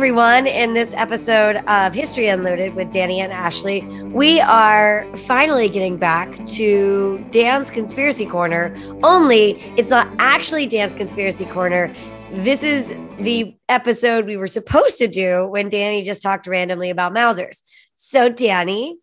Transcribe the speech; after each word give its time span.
everyone. 0.00 0.46
In 0.46 0.72
this 0.72 0.94
episode 0.94 1.56
of 1.66 1.92
History 1.92 2.28
Unloaded 2.28 2.74
with 2.74 2.90
Danny 2.90 3.20
and 3.20 3.30
Ashley, 3.30 3.82
we 4.04 4.40
are 4.40 5.06
finally 5.14 5.68
getting 5.68 5.98
back 5.98 6.46
to 6.46 7.22
Dan's 7.30 7.70
Conspiracy 7.70 8.24
Corner. 8.24 8.74
Only 9.02 9.60
it's 9.76 9.90
not 9.90 10.08
actually 10.18 10.66
Dan's 10.66 10.94
Conspiracy 10.94 11.44
Corner. 11.44 11.94
This 12.32 12.62
is 12.62 12.88
the 13.18 13.54
episode 13.68 14.24
we 14.24 14.38
were 14.38 14.46
supposed 14.46 14.96
to 14.96 15.06
do 15.06 15.46
when 15.48 15.68
Danny 15.68 16.02
just 16.02 16.22
talked 16.22 16.46
randomly 16.46 16.88
about 16.88 17.12
Mausers. 17.12 17.60
So, 17.94 18.30
Danny, 18.30 18.98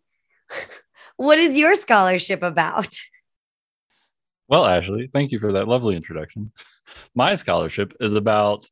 what 1.16 1.38
is 1.38 1.56
your 1.56 1.76
scholarship 1.76 2.42
about? 2.42 2.92
Well, 4.48 4.66
Ashley, 4.66 5.08
thank 5.12 5.30
you 5.30 5.38
for 5.38 5.52
that 5.52 5.68
lovely 5.68 5.94
introduction. 5.94 6.50
My 7.14 7.36
scholarship 7.36 7.94
is 8.00 8.16
about 8.16 8.68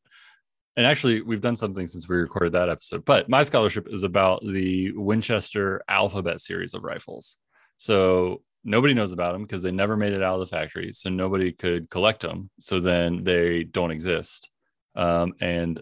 and 0.77 0.87
actually 0.87 1.23
we've 1.23 1.41
done 1.41 1.57
something 1.57 1.87
since 1.87 2.09
we 2.09 2.17
recorded 2.17 2.53
that 2.53 2.69
episode 2.69 3.05
but 3.05 3.29
my 3.29 3.43
scholarship 3.43 3.89
is 3.91 4.05
about 4.05 4.43
the 4.45 4.93
winchester 4.93 5.83
alphabet 5.89 6.41
series 6.41 6.75
of 6.75 6.85
rifles. 6.85 7.37
So 7.79 8.43
nobody 8.65 8.95
knows 8.95 9.13
about 9.13 9.33
them 9.33 9.43
because 9.43 9.63
they 9.63 9.71
never 9.71 9.97
made 9.97 10.13
it 10.13 10.23
out 10.23 10.35
of 10.35 10.41
the 10.41 10.57
factory 10.57 10.93
so 10.93 11.09
nobody 11.11 11.53
could 11.53 11.89
collect 11.91 12.23
them 12.23 12.51
so 12.59 12.81
then 12.81 13.25
they 13.25 13.65
don't 13.65 13.91
exist. 13.91 14.51
Um, 14.95 15.35
and 15.41 15.81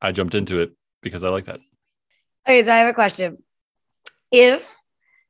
i 0.00 0.12
jumped 0.12 0.34
into 0.34 0.60
it 0.60 0.72
because 1.02 1.24
i 1.24 1.28
like 1.28 1.44
that. 1.44 1.60
Okay 2.46 2.62
so 2.62 2.72
i 2.72 2.76
have 2.76 2.88
a 2.88 2.94
question. 2.94 3.42
If 4.30 4.74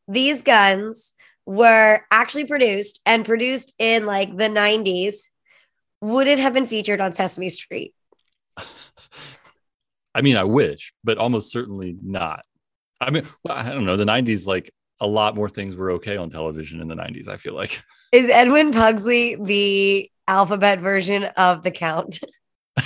these 0.08 0.42
guns 0.42 1.14
were 1.46 2.00
actually 2.10 2.44
produced 2.44 3.00
and 3.04 3.24
produced 3.24 3.74
in 3.78 4.06
like 4.06 4.36
the 4.36 4.48
90s 4.48 5.28
would 6.00 6.26
it 6.26 6.38
have 6.38 6.54
been 6.54 6.66
featured 6.66 7.00
on 7.00 7.12
sesame 7.12 7.48
street 7.48 7.94
I 10.14 10.22
mean, 10.22 10.36
I 10.36 10.44
wish, 10.44 10.92
but 11.02 11.18
almost 11.18 11.50
certainly 11.50 11.96
not. 12.02 12.44
I 13.00 13.10
mean, 13.10 13.26
well, 13.42 13.56
I 13.56 13.70
don't 13.70 13.84
know. 13.84 13.96
The 13.96 14.04
90s, 14.04 14.46
like 14.46 14.72
a 15.00 15.06
lot 15.06 15.34
more 15.34 15.48
things 15.48 15.76
were 15.76 15.92
okay 15.92 16.16
on 16.16 16.30
television 16.30 16.80
in 16.80 16.88
the 16.88 16.94
90s, 16.94 17.28
I 17.28 17.36
feel 17.36 17.54
like. 17.54 17.82
Is 18.12 18.28
Edwin 18.28 18.72
Pugsley 18.72 19.36
the 19.36 20.10
alphabet 20.28 20.80
version 20.80 21.24
of 21.24 21.62
the 21.62 21.70
Count? 21.70 22.20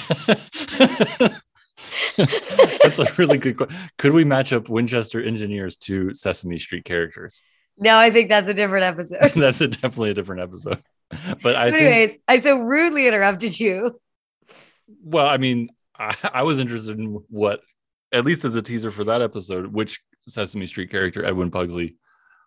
That's 2.17 2.98
a 2.98 3.06
really 3.17 3.39
good 3.39 3.56
question. 3.56 3.77
Could 3.98 4.12
we 4.12 4.25
match 4.25 4.53
up 4.53 4.69
Winchester 4.69 5.23
engineers 5.23 5.77
to 5.78 6.12
Sesame 6.15 6.59
Street 6.59 6.84
characters? 6.84 7.43
No, 7.78 7.97
I 7.97 8.11
think 8.11 8.28
that's 8.28 8.48
a 8.48 8.55
different 8.55 8.84
episode. 8.84 9.31
that's 9.37 9.61
a, 9.61 9.69
definitely 9.69 10.11
a 10.11 10.15
different 10.15 10.43
episode. 10.43 10.83
But 11.11 11.43
so 11.43 11.50
I 11.53 11.69
anyways, 11.69 12.11
think, 12.11 12.23
I 12.27 12.37
so 12.37 12.59
rudely 12.59 13.06
interrupted 13.06 13.59
you. 13.59 14.00
Well, 15.03 15.27
I 15.27 15.36
mean, 15.36 15.70
I, 15.98 16.14
I 16.33 16.42
was 16.42 16.58
interested 16.58 16.98
in 16.98 17.22
what, 17.28 17.61
at 18.12 18.25
least 18.25 18.44
as 18.44 18.55
a 18.55 18.62
teaser 18.62 18.91
for 18.91 19.05
that 19.05 19.22
episode, 19.22 19.67
which 19.67 20.00
Sesame 20.27 20.67
Street 20.67 20.91
character 20.91 21.25
Edwin 21.25 21.50
Pugsley 21.50 21.97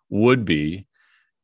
would 0.08 0.44
be, 0.44 0.86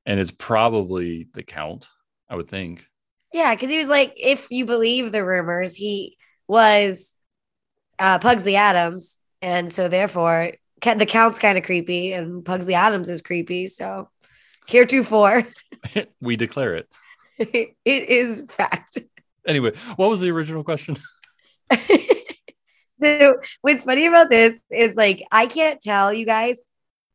and 0.07 0.19
it's 0.19 0.31
probably 0.31 1.29
the 1.35 1.43
Count. 1.43 1.89
I 2.31 2.37
would 2.37 2.49
think. 2.49 2.87
Yeah, 3.33 3.55
because 3.55 3.71
he 3.71 3.79
was 3.79 3.89
like, 3.89 4.15
if 4.17 4.49
you 4.51 4.67
believe 4.67 5.13
the 5.13 5.25
rumors, 5.25 5.75
he 5.75 6.17
was 6.47 7.15
uh, 7.99 8.19
Pugsley 8.19 8.57
Addams, 8.57 9.17
and 9.43 9.71
so 9.71 9.89
therefore 9.89 10.53
the 10.83 11.07
Count's 11.07 11.39
kind 11.39 11.59
of 11.59 11.65
creepy, 11.65 12.13
and 12.13 12.45
Pugsley 12.45 12.75
Addams 12.75 13.11
is 13.11 13.23
creepy. 13.23 13.67
So 13.67 14.09
heretofore, 14.67 15.45
we 16.21 16.37
declare 16.37 16.77
it. 16.77 16.89
it 17.39 17.75
is 17.85 18.45
fact. 18.49 18.99
Anyway, 19.47 19.73
what 19.97 20.11
was 20.11 20.21
the 20.21 20.31
original 20.31 20.65
question? 20.65 20.97
so 23.01 23.37
what's 23.61 23.83
funny 23.83 24.07
about 24.07 24.31
this 24.31 24.61
is 24.71 24.95
like 24.97 25.23
I 25.31 25.47
can't 25.47 25.81
tell 25.81 26.13
you 26.13 26.27
guys 26.27 26.63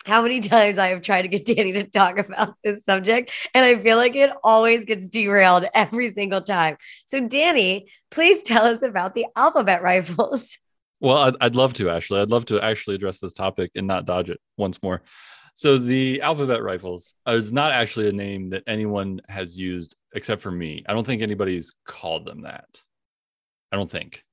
how 0.06 0.22
many 0.22 0.40
times 0.42 0.78
I 0.78 0.90
have 0.90 1.02
tried 1.02 1.24
to 1.24 1.28
get 1.28 1.46
Danny 1.56 1.72
to 1.74 1.84
talk 1.84 2.18
about 2.18 2.56
this 2.64 2.84
subject, 2.84 3.32
and 3.54 3.64
I 3.66 3.82
feel 3.82 3.98
like 3.98 4.16
it 4.16 4.32
always 4.44 4.86
gets 4.86 5.10
derailed 5.10 5.66
every 5.74 6.10
single 6.12 6.42
time. 6.42 6.78
So, 7.06 7.26
Danny, 7.28 7.88
please 8.12 8.44
tell 8.44 8.66
us 8.66 8.82
about 8.82 9.16
the 9.16 9.26
alphabet 9.36 9.82
rifles. 9.82 10.58
Well, 11.00 11.18
I'd, 11.18 11.36
I'd 11.42 11.56
love 11.56 11.74
to, 11.76 11.90
Ashley. 11.90 12.22
I'd 12.22 12.30
love 12.30 12.46
to 12.46 12.62
actually 12.62 12.96
address 12.96 13.20
this 13.20 13.34
topic 13.34 13.72
and 13.76 13.88
not 13.88 14.06
dodge 14.06 14.30
it 14.30 14.40
once 14.58 14.82
more. 14.82 15.02
So, 15.54 15.78
the 15.78 16.22
alphabet 16.22 16.64
rifles 16.64 17.14
is 17.28 17.54
not 17.54 17.72
actually 17.72 18.10
a 18.10 18.14
name 18.14 18.50
that 18.52 18.64
anyone 18.68 19.22
has 19.28 19.58
used 19.58 19.96
except 20.14 20.42
for 20.42 20.52
me. 20.52 20.84
I 20.88 20.94
don't 20.94 21.06
think 21.06 21.22
anybody's 21.22 21.74
called 21.86 22.26
them 22.26 22.42
that. 22.42 22.82
I 23.72 23.76
don't 23.76 23.90
think. 23.90 24.24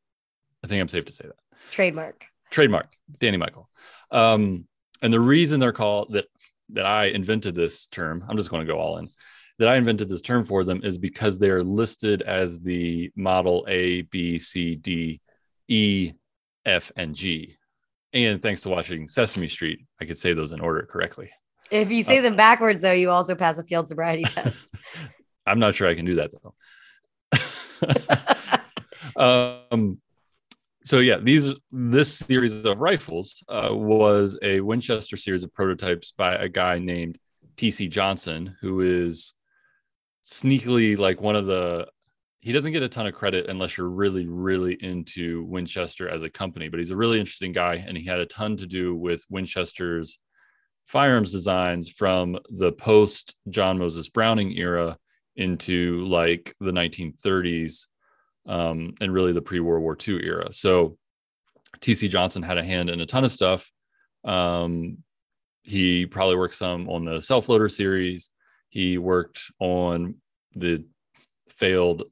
I 0.62 0.66
think 0.66 0.80
I'm 0.80 0.88
safe 0.88 1.06
to 1.06 1.12
say 1.12 1.24
that. 1.26 1.58
Trademark. 1.70 2.24
Trademark, 2.50 2.88
Danny 3.18 3.36
Michael. 3.36 3.68
Um, 4.10 4.66
and 5.02 5.12
the 5.12 5.20
reason 5.20 5.60
they're 5.60 5.72
called 5.72 6.12
that 6.12 6.26
that 6.72 6.86
I 6.86 7.06
invented 7.06 7.54
this 7.54 7.86
term, 7.88 8.24
I'm 8.28 8.36
just 8.36 8.50
going 8.50 8.64
to 8.64 8.72
go 8.72 8.78
all 8.78 8.98
in. 8.98 9.08
That 9.58 9.68
I 9.68 9.76
invented 9.76 10.08
this 10.08 10.22
term 10.22 10.44
for 10.44 10.64
them 10.64 10.82
is 10.84 10.98
because 10.98 11.36
they're 11.38 11.62
listed 11.64 12.22
as 12.22 12.60
the 12.60 13.10
model 13.16 13.66
A, 13.68 14.02
B, 14.02 14.38
C, 14.38 14.74
D, 14.76 15.20
E, 15.68 16.12
F, 16.64 16.92
and 16.96 17.14
G. 17.14 17.56
And 18.12 18.40
thanks 18.40 18.62
to 18.62 18.68
watching 18.68 19.06
Sesame 19.08 19.48
Street, 19.48 19.80
I 20.00 20.04
could 20.04 20.16
say 20.18 20.32
those 20.32 20.52
in 20.52 20.60
order 20.60 20.82
correctly. 20.90 21.30
If 21.70 21.90
you 21.90 22.02
say 22.02 22.18
Uh, 22.18 22.22
them 22.22 22.36
backwards, 22.36 22.82
though, 22.82 22.92
you 22.92 23.10
also 23.10 23.34
pass 23.34 23.58
a 23.58 23.64
field 23.64 23.88
sobriety 23.88 24.24
test. 24.24 24.70
I'm 25.50 25.58
not 25.58 25.74
sure 25.74 25.88
I 25.88 25.94
can 25.94 26.04
do 26.04 26.14
that 26.16 26.30
though. 26.42 26.54
um, 29.72 29.98
so 30.84 30.98
yeah, 30.98 31.18
these 31.18 31.48
this 31.70 32.16
series 32.16 32.64
of 32.64 32.78
rifles 32.78 33.44
uh, 33.48 33.68
was 33.70 34.38
a 34.42 34.60
Winchester 34.60 35.16
series 35.16 35.44
of 35.44 35.52
prototypes 35.52 36.12
by 36.12 36.34
a 36.36 36.48
guy 36.48 36.78
named 36.78 37.18
T.C. 37.56 37.88
Johnson, 37.88 38.56
who 38.60 38.80
is 38.80 39.34
sneakily 40.24 40.98
like 40.98 41.20
one 41.20 41.36
of 41.36 41.46
the. 41.46 41.86
He 42.42 42.52
doesn't 42.52 42.72
get 42.72 42.82
a 42.82 42.88
ton 42.88 43.06
of 43.06 43.12
credit 43.12 43.50
unless 43.50 43.76
you're 43.76 43.90
really, 43.90 44.26
really 44.26 44.72
into 44.80 45.44
Winchester 45.44 46.08
as 46.08 46.22
a 46.22 46.30
company, 46.30 46.68
but 46.68 46.78
he's 46.78 46.90
a 46.90 46.96
really 46.96 47.20
interesting 47.20 47.52
guy, 47.52 47.84
and 47.86 47.98
he 47.98 48.06
had 48.06 48.18
a 48.18 48.24
ton 48.24 48.56
to 48.56 48.66
do 48.66 48.96
with 48.96 49.22
Winchester's 49.28 50.18
firearms 50.86 51.32
designs 51.32 51.90
from 51.90 52.38
the 52.48 52.72
post 52.72 53.36
John 53.50 53.78
Moses 53.78 54.08
Browning 54.08 54.56
era 54.56 54.96
into 55.36 56.04
like 56.06 56.54
the 56.60 56.72
1930s 56.72 57.86
um, 58.46 58.94
and 59.00 59.12
really 59.12 59.32
the 59.32 59.42
pre 59.42 59.60
World 59.60 59.82
War 59.82 59.96
II 59.96 60.24
era. 60.24 60.52
So 60.52 60.96
TC 61.80 62.08
Johnson 62.10 62.42
had 62.42 62.58
a 62.58 62.64
hand 62.64 62.90
in 62.90 63.00
a 63.00 63.06
ton 63.06 63.24
of 63.24 63.30
stuff. 63.30 63.70
Um, 64.24 64.98
he 65.62 66.06
probably 66.06 66.36
worked 66.36 66.54
some 66.54 66.88
on 66.88 67.04
the 67.04 67.20
self 67.20 67.48
loader 67.48 67.68
series. 67.68 68.30
He 68.70 68.98
worked 68.98 69.50
on 69.58 70.16
the 70.54 70.84
failed 71.48 72.04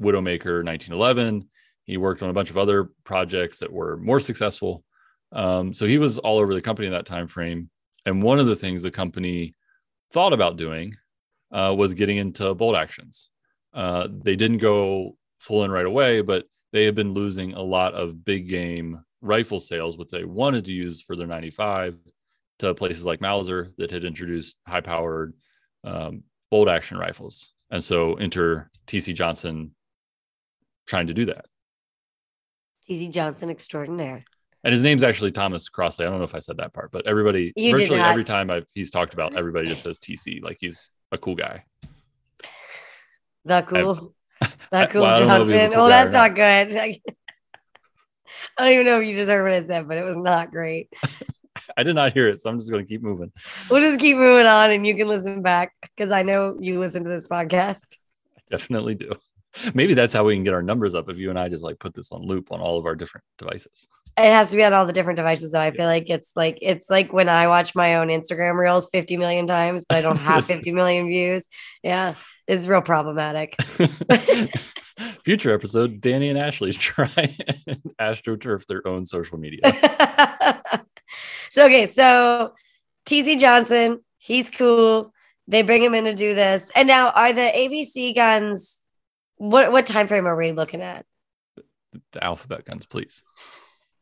Widowmaker 0.00 0.64
1911. 0.64 1.48
He 1.84 1.96
worked 1.96 2.22
on 2.22 2.30
a 2.30 2.34
bunch 2.34 2.50
of 2.50 2.58
other 2.58 2.90
projects 3.04 3.58
that 3.58 3.72
were 3.72 3.96
more 3.98 4.20
successful. 4.20 4.84
Um, 5.32 5.74
so 5.74 5.86
he 5.86 5.98
was 5.98 6.18
all 6.18 6.38
over 6.38 6.54
the 6.54 6.62
company 6.62 6.86
in 6.86 6.92
that 6.92 7.06
time 7.06 7.26
frame. 7.26 7.68
And 8.06 8.22
one 8.22 8.38
of 8.38 8.46
the 8.46 8.56
things 8.56 8.82
the 8.82 8.90
company 8.90 9.54
thought 10.12 10.32
about 10.32 10.56
doing 10.56 10.94
uh, 11.54 11.74
was 11.76 11.94
getting 11.94 12.18
into 12.18 12.54
bolt 12.54 12.76
actions. 12.76 13.30
Uh, 13.72 14.08
they 14.10 14.36
didn't 14.36 14.58
go 14.58 15.16
full 15.38 15.64
in 15.64 15.70
right 15.70 15.86
away, 15.86 16.20
but 16.20 16.46
they 16.72 16.84
had 16.84 16.94
been 16.94 17.12
losing 17.12 17.54
a 17.54 17.62
lot 17.62 17.94
of 17.94 18.24
big 18.24 18.48
game 18.48 19.00
rifle 19.22 19.60
sales, 19.60 19.96
which 19.96 20.10
they 20.10 20.24
wanted 20.24 20.64
to 20.66 20.72
use 20.72 21.00
for 21.00 21.16
their 21.16 21.26
95 21.26 21.96
to 22.58 22.74
places 22.74 23.06
like 23.06 23.20
Mauser 23.20 23.70
that 23.78 23.90
had 23.90 24.04
introduced 24.04 24.56
high 24.66 24.80
powered 24.80 25.34
um, 25.84 26.24
bolt 26.50 26.68
action 26.68 26.98
rifles. 26.98 27.52
And 27.70 27.82
so 27.82 28.14
enter 28.14 28.70
TC 28.86 29.14
Johnson 29.14 29.74
trying 30.86 31.06
to 31.06 31.14
do 31.14 31.26
that. 31.26 31.46
TC 32.88 33.10
Johnson 33.10 33.48
extraordinaire. 33.48 34.24
And 34.62 34.72
his 34.72 34.82
name's 34.82 35.02
actually 35.02 35.30
Thomas 35.30 35.68
Crossley. 35.68 36.06
I 36.06 36.10
don't 36.10 36.18
know 36.18 36.24
if 36.24 36.34
I 36.34 36.38
said 36.38 36.56
that 36.56 36.72
part, 36.72 36.90
but 36.90 37.06
everybody, 37.06 37.52
You 37.54 37.76
virtually 37.76 38.00
every 38.00 38.24
time 38.24 38.50
I've, 38.50 38.66
he's 38.72 38.90
talked 38.90 39.12
about, 39.14 39.36
everybody 39.36 39.68
just 39.68 39.82
says 39.82 39.98
TC, 39.98 40.42
like 40.42 40.56
he's 40.60 40.90
a 41.14 41.18
cool 41.18 41.34
guy. 41.34 41.64
The 43.44 43.62
cool. 43.62 44.14
Cool 44.90 45.02
well, 45.02 45.30
I 45.30 45.40
if 45.40 45.46
he's 45.46 45.54
a 45.54 45.58
Johnson. 45.58 45.72
cool 45.72 45.82
oh, 45.82 45.88
that's 45.88 46.12
not 46.12 46.34
good. 46.34 46.72
I 46.76 46.98
don't 48.58 48.72
even 48.72 48.86
know 48.86 49.00
if 49.00 49.06
you 49.06 49.14
just 49.14 49.30
heard 49.30 49.44
what 49.44 49.52
I 49.52 49.62
said, 49.62 49.86
but 49.86 49.98
it 49.98 50.04
was 50.04 50.16
not 50.16 50.50
great. 50.50 50.92
I 51.76 51.84
did 51.84 51.94
not 51.94 52.12
hear 52.12 52.28
it, 52.28 52.40
so 52.40 52.50
I'm 52.50 52.58
just 52.58 52.70
going 52.70 52.84
to 52.84 52.88
keep 52.88 53.00
moving. 53.00 53.30
We'll 53.70 53.80
just 53.80 54.00
keep 54.00 54.16
moving 54.16 54.46
on 54.46 54.72
and 54.72 54.84
you 54.84 54.96
can 54.96 55.06
listen 55.06 55.42
back 55.42 55.72
because 55.96 56.10
I 56.10 56.22
know 56.22 56.56
you 56.58 56.80
listen 56.80 57.04
to 57.04 57.08
this 57.08 57.26
podcast. 57.26 57.96
I 58.36 58.40
definitely 58.50 58.96
do. 58.96 59.12
Maybe 59.74 59.94
that's 59.94 60.12
how 60.12 60.24
we 60.24 60.34
can 60.34 60.42
get 60.42 60.54
our 60.54 60.62
numbers 60.62 60.96
up 60.96 61.08
if 61.08 61.16
you 61.16 61.30
and 61.30 61.38
I 61.38 61.48
just 61.48 61.62
like 61.62 61.78
put 61.78 61.94
this 61.94 62.10
on 62.10 62.26
loop 62.26 62.50
on 62.50 62.60
all 62.60 62.78
of 62.78 62.86
our 62.86 62.96
different 62.96 63.24
devices. 63.38 63.86
It 64.16 64.30
has 64.30 64.50
to 64.50 64.56
be 64.56 64.64
on 64.64 64.72
all 64.72 64.86
the 64.86 64.92
different 64.92 65.16
devices 65.16 65.52
though. 65.52 65.60
I 65.60 65.72
feel 65.72 65.86
like 65.86 66.08
it's 66.08 66.32
like 66.36 66.58
it's 66.62 66.88
like 66.88 67.12
when 67.12 67.28
I 67.28 67.48
watch 67.48 67.74
my 67.74 67.96
own 67.96 68.08
Instagram 68.08 68.56
reels 68.56 68.88
50 68.90 69.16
million 69.16 69.46
times, 69.46 69.84
but 69.88 69.98
I 69.98 70.00
don't 70.02 70.16
have 70.18 70.44
50 70.44 70.72
million 70.72 71.08
views. 71.08 71.46
Yeah, 71.82 72.14
it's 72.46 72.66
real 72.66 72.82
problematic. 72.82 73.56
Future 75.24 75.52
episode, 75.52 76.00
Danny 76.00 76.28
and 76.28 76.38
Ashley's 76.38 76.76
try 76.76 77.10
and 77.16 77.82
astroturf 78.00 78.66
their 78.66 78.86
own 78.86 79.04
social 79.04 79.38
media. 79.38 79.60
so 81.50 81.66
okay, 81.66 81.86
so 81.86 82.54
TC 83.06 83.38
Johnson, 83.38 84.00
he's 84.18 84.50
cool. 84.50 85.12
They 85.48 85.62
bring 85.62 85.82
him 85.82 85.94
in 85.94 86.04
to 86.04 86.14
do 86.14 86.34
this. 86.34 86.70
And 86.76 86.86
now 86.86 87.10
are 87.10 87.32
the 87.32 87.40
ABC 87.40 88.14
guns 88.14 88.84
what 89.36 89.72
what 89.72 89.86
time 89.86 90.08
frame 90.08 90.26
are 90.26 90.36
we 90.36 90.52
looking 90.52 90.82
at? 90.82 91.04
The 92.12 92.24
alphabet 92.24 92.64
guns, 92.64 92.86
please. 92.86 93.22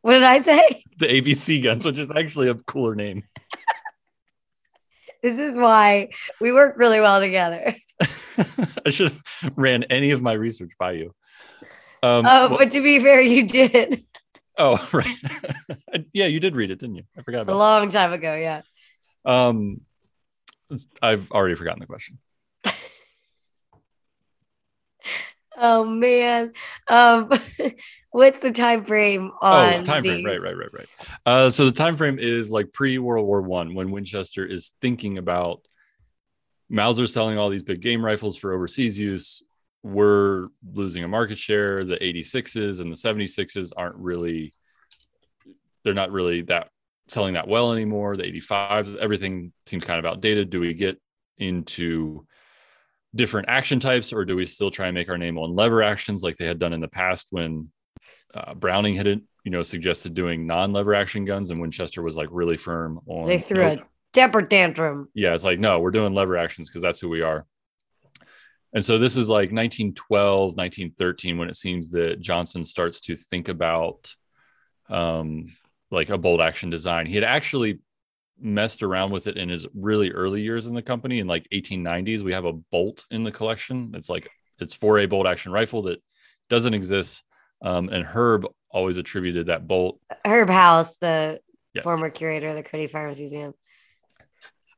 What 0.03 0.15
did 0.15 0.25
I 0.25 0.39
say? 0.39 0.85
The 0.99 1.07
ABC 1.09 1.61
guns, 1.65 1.85
which 1.85 1.99
is 1.99 2.13
actually 2.15 2.49
a 2.49 2.55
cooler 2.55 2.95
name. 2.95 3.25
this 5.21 5.37
is 5.37 5.57
why 5.57 6.11
we 6.41 6.53
work 6.53 6.77
really 6.77 7.01
well 7.01 7.19
together. 7.19 7.75
I 8.87 8.91
should 8.91 9.11
have 9.11 9.23
ran 9.57 9.83
any 9.85 10.13
of 10.13 10.23
my 10.23 10.35
research 10.35 10.73
by 10.79 10.93
you. 10.93 11.15
Um, 12.05 12.25
oh, 12.27 12.49
well, 12.49 12.59
but 12.59 12.71
to 12.73 12.83
be 12.83 13.01
fair, 13.01 13.21
you 13.21 13.49
did. 13.49 14.05
Oh, 14.59 14.89
right. 14.93 16.07
yeah, 16.13 16.27
you 16.27 16.39
did 16.39 16.55
read 16.55 16.71
it, 16.71 16.79
didn't 16.79 16.97
you? 16.97 17.05
I 17.19 17.23
forgot 17.23 17.49
a 17.49 17.57
long 17.57 17.89
time 17.89 18.13
ago. 18.13 18.35
Yeah. 18.37 18.63
Um, 19.25 19.81
I've 21.01 21.31
already 21.33 21.57
forgotten 21.57 21.81
the 21.81 21.87
question. 21.87 22.19
oh 25.57 25.85
man. 25.85 26.53
Um, 26.89 27.31
what's 28.13 28.41
the 28.41 28.53
time 28.53 28.85
frame 28.85 29.33
on? 29.41 29.81
Oh, 29.81 29.83
time 29.83 30.05
frame. 30.05 30.25
Right, 30.25 30.41
right, 30.41 30.57
right, 30.57 30.73
right. 30.73 30.89
Uh, 31.27 31.51
so 31.51 31.65
the 31.65 31.73
time 31.73 31.97
frame 31.97 32.19
is 32.19 32.51
like 32.51 32.71
pre 32.73 32.99
World 32.99 33.27
War 33.27 33.43
One 33.43 33.75
when 33.75 33.91
Winchester 33.91 34.47
is 34.47 34.73
thinking 34.81 35.19
about 35.19 35.63
Mauser 36.71 37.07
selling 37.07 37.39
all 37.39 37.51
these 37.51 37.63
big 37.63 37.81
game 37.81 38.05
rifles 38.05 38.37
for 38.37 38.53
overseas 38.53 38.99
use. 38.99 39.43
We're 39.83 40.49
losing 40.73 41.03
a 41.03 41.09
market 41.09 41.39
share. 41.39 41.85
The 41.85 41.97
86s 41.97 42.81
and 42.81 42.91
the 42.91 42.97
76s 42.97 43.73
aren't 43.77 43.97
really, 43.97 44.53
they're 45.83 45.93
not 45.93 46.13
really 46.13 46.43
that 46.43 46.69
selling 47.09 47.35
that 47.35 47.49
well 47.49 47.73
anymore. 47.73 48.17
The 48.17 48.25
85s, 48.25 48.97
everything 48.97 49.53
seems 49.67 49.85
kind 49.85 49.99
of 49.99 50.07
outdated. 50.07 50.51
Do 50.51 50.61
we 50.61 50.73
get 50.73 51.01
into 51.39 52.27
different 53.15 53.49
action 53.49 53.81
types 53.81 54.13
or 54.13 54.25
do 54.25 54.37
we 54.37 54.47
still 54.47 54.71
try 54.71 54.87
and 54.87 54.95
make 54.95 55.11
our 55.11 55.19
name 55.19 55.37
on 55.37 55.55
lever 55.55 55.83
actions 55.83 56.23
like 56.23 56.37
they 56.37 56.47
had 56.47 56.59
done 56.59 56.73
in 56.73 56.81
the 56.81 56.89
past 56.89 57.27
when 57.31 57.71
uh, 58.35 58.55
Browning 58.55 58.95
had, 58.95 59.07
you 59.07 59.51
know, 59.51 59.63
suggested 59.63 60.15
doing 60.15 60.47
non-lever 60.47 60.95
action 60.95 61.25
guns 61.25 61.51
and 61.51 61.61
Winchester 61.61 62.03
was 62.03 62.17
like 62.17 62.29
really 62.31 62.57
firm 62.57 63.01
on. 63.07 63.27
They 63.27 63.39
threw 63.39 63.63
a 63.63 63.79
temper 64.13 64.43
tantrum. 64.43 65.09
Yeah, 65.15 65.35
it's 65.35 65.45
like 65.45 65.59
no, 65.59 65.81
we're 65.81 65.91
doing 65.91 66.15
lever 66.15 66.37
actions 66.37 66.69
because 66.69 66.83
that's 66.83 67.01
who 67.01 67.09
we 67.09 67.23
are. 67.23 67.47
And 68.75 68.85
so 68.85 68.99
this 68.99 69.17
is 69.17 69.29
like 69.29 69.53
1912, 69.53 70.57
1913 70.57 71.39
when 71.39 71.51
it 71.51 71.57
seems 71.57 71.91
that 71.91 72.21
Johnson 72.21 72.65
starts 72.65 73.03
to 73.03 73.17
think 73.17 73.49
about 73.49 74.15
um, 74.89 75.55
like 75.91 76.09
a 76.09 76.17
bolt 76.17 76.41
action 76.41 76.71
design. 76.71 77.07
He 77.07 77.15
had 77.15 77.25
actually 77.25 77.81
messed 78.41 78.83
around 78.83 79.11
with 79.13 79.27
it 79.27 79.37
in 79.37 79.49
his 79.49 79.67
really 79.75 80.11
early 80.11 80.41
years 80.41 80.67
in 80.67 80.75
the 80.75 80.83
company 80.83 81.19
in 81.19 81.27
like 81.27 81.47
1890s. 81.53 82.23
We 82.23 82.33
have 82.33 82.47
a 82.47 82.53
bolt 82.53 83.05
in 83.11 83.23
the 83.23 83.31
collection. 83.31 83.93
It's 83.95 84.09
like 84.09 84.31
it's 84.59 84.75
for 84.75 84.99
a 84.99 85.07
bolt 85.07 85.27
action 85.27 85.53
rifle 85.53 85.83
that 85.83 86.03
doesn't 86.49 86.75
exist. 86.75 87.23
Um, 87.63 87.89
and 87.89 88.05
Herb 88.05 88.47
always 88.71 88.97
attributed 88.97 89.47
that 89.47 89.67
bolt. 89.67 90.01
Herb 90.25 90.49
Houze, 90.49 90.97
the 90.97 91.41
yes. 91.75 91.85
former 91.85 92.11
curator 92.11 92.49
of 92.49 92.57
the 92.57 92.63
Cody 92.63 92.87
Firearms 92.87 93.19
Museum. 93.19 93.55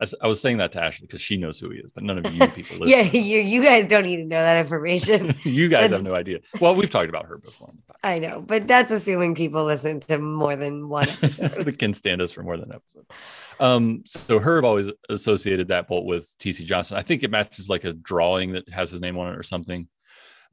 I, 0.01 0.07
I, 0.23 0.27
was 0.27 0.41
saying 0.41 0.59
that 0.59 0.73
to 0.73 0.83
Ashley 0.83 1.07
because 1.07 1.21
she 1.21 1.37
knows 1.37 1.59
who 1.59 1.71
he 1.71 1.79
is, 1.79 1.93
but 1.93 2.03
none 2.03 2.19
of 2.19 2.33
you 2.33 2.47
people. 2.55 2.89
yeah, 2.89 3.03
you 3.03 3.39
you 3.39 3.63
guys 3.63 3.87
don't 3.87 4.05
need 4.05 4.17
to 4.17 4.25
know 4.25 4.41
that 4.41 4.59
information. 4.59 5.35
you 5.45 5.69
guys 5.69 5.91
have 5.91 6.03
no 6.03 6.15
idea. 6.15 6.41
Well, 6.61 6.75
we've 6.75 6.91
talked 6.91 7.09
about 7.09 7.27
Herb 7.27 7.43
before. 7.43 7.73
I 8.03 8.19
know, 8.19 8.41
but 8.41 8.67
that's 8.67 8.91
assuming 8.91 9.35
people 9.35 9.65
listen 9.65 10.01
to 10.01 10.19
more 10.19 10.57
than 10.57 10.89
one. 10.89 11.07
that 11.21 11.77
can 11.79 11.95
stand 11.95 12.21
us 12.21 12.33
for 12.33 12.43
more 12.43 12.57
than 12.57 12.71
an 12.71 12.77
episode. 12.77 13.07
Um, 13.61 14.03
so 14.05 14.41
Herb 14.41 14.65
always 14.65 14.91
associated 15.09 15.69
that 15.69 15.87
bolt 15.87 16.05
with 16.05 16.25
TC 16.39 16.65
Johnson. 16.65 16.97
I 16.97 17.03
think 17.03 17.23
it 17.23 17.31
matches 17.31 17.71
like 17.71 17.85
a 17.85 17.93
drawing 17.93 18.53
that 18.53 18.69
has 18.71 18.91
his 18.91 19.01
name 19.01 19.17
on 19.17 19.33
it 19.33 19.39
or 19.39 19.45
something. 19.45 19.89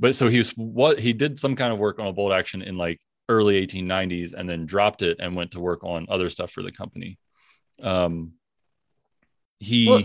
But 0.01 0.15
so 0.15 0.27
he 0.27 0.39
was 0.39 0.49
what 0.57 0.99
he 0.99 1.13
did 1.13 1.39
some 1.39 1.55
kind 1.55 1.71
of 1.71 1.79
work 1.79 1.99
on 1.99 2.07
a 2.07 2.11
bolt 2.11 2.33
action 2.33 2.61
in 2.61 2.75
like 2.75 2.99
early 3.29 3.65
1890s 3.65 4.33
and 4.33 4.49
then 4.49 4.65
dropped 4.65 5.03
it 5.03 5.17
and 5.19 5.35
went 5.35 5.51
to 5.51 5.61
work 5.61 5.83
on 5.83 6.07
other 6.09 6.27
stuff 6.27 6.51
for 6.51 6.63
the 6.63 6.71
company. 6.71 7.17
Um, 7.81 8.33
he 9.61 9.87
well, 9.87 10.03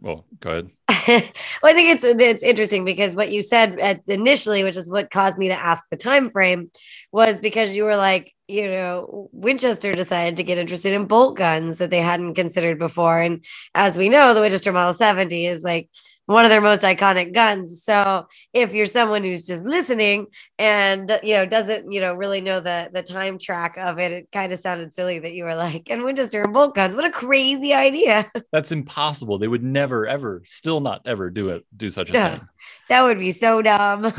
well 0.00 0.24
go 0.38 0.50
ahead 0.50 0.70
well 1.62 1.72
i 1.72 1.72
think 1.72 1.88
it's 1.88 2.04
it's 2.04 2.42
interesting 2.42 2.84
because 2.84 3.14
what 3.14 3.30
you 3.30 3.40
said 3.40 3.78
at, 3.78 4.02
initially 4.06 4.62
which 4.62 4.76
is 4.76 4.88
what 4.88 5.10
caused 5.10 5.38
me 5.38 5.48
to 5.48 5.54
ask 5.54 5.88
the 5.90 5.96
time 5.96 6.28
frame 6.28 6.70
was 7.10 7.40
because 7.40 7.74
you 7.74 7.84
were 7.84 7.96
like 7.96 8.34
you 8.48 8.66
know 8.68 9.28
winchester 9.32 9.92
decided 9.92 10.36
to 10.36 10.44
get 10.44 10.58
interested 10.58 10.92
in 10.92 11.06
bolt 11.06 11.36
guns 11.36 11.78
that 11.78 11.90
they 11.90 12.02
hadn't 12.02 12.34
considered 12.34 12.78
before 12.78 13.20
and 13.20 13.44
as 13.74 13.96
we 13.96 14.10
know 14.10 14.34
the 14.34 14.40
winchester 14.40 14.72
model 14.72 14.92
70 14.92 15.46
is 15.46 15.62
like 15.62 15.88
one 16.30 16.44
of 16.44 16.50
their 16.50 16.60
most 16.60 16.82
iconic 16.82 17.34
guns. 17.34 17.82
So 17.82 18.28
if 18.52 18.72
you're 18.72 18.86
someone 18.86 19.24
who's 19.24 19.46
just 19.46 19.64
listening 19.64 20.28
and 20.58 21.18
you 21.24 21.34
know 21.34 21.44
doesn't 21.44 21.90
you 21.90 22.00
know 22.00 22.14
really 22.14 22.40
know 22.40 22.60
the 22.60 22.88
the 22.92 23.02
time 23.02 23.36
track 23.36 23.76
of 23.76 23.98
it, 23.98 24.12
it 24.12 24.30
kind 24.30 24.52
of 24.52 24.60
sounded 24.60 24.94
silly 24.94 25.18
that 25.18 25.32
you 25.32 25.42
were 25.42 25.56
like, 25.56 25.90
and 25.90 26.04
Winchester 26.04 26.42
and 26.42 26.52
bolt 26.52 26.76
guns. 26.76 26.94
What 26.94 27.04
a 27.04 27.10
crazy 27.10 27.74
idea! 27.74 28.30
That's 28.52 28.70
impossible. 28.70 29.38
They 29.38 29.48
would 29.48 29.64
never, 29.64 30.06
ever, 30.06 30.42
still 30.46 30.80
not 30.80 31.02
ever 31.04 31.30
do 31.30 31.48
it. 31.48 31.66
Do 31.76 31.90
such 31.90 32.10
a 32.10 32.12
no, 32.12 32.28
thing. 32.28 32.40
That 32.88 33.02
would 33.02 33.18
be 33.18 33.30
so 33.32 33.62
dumb. 33.62 34.12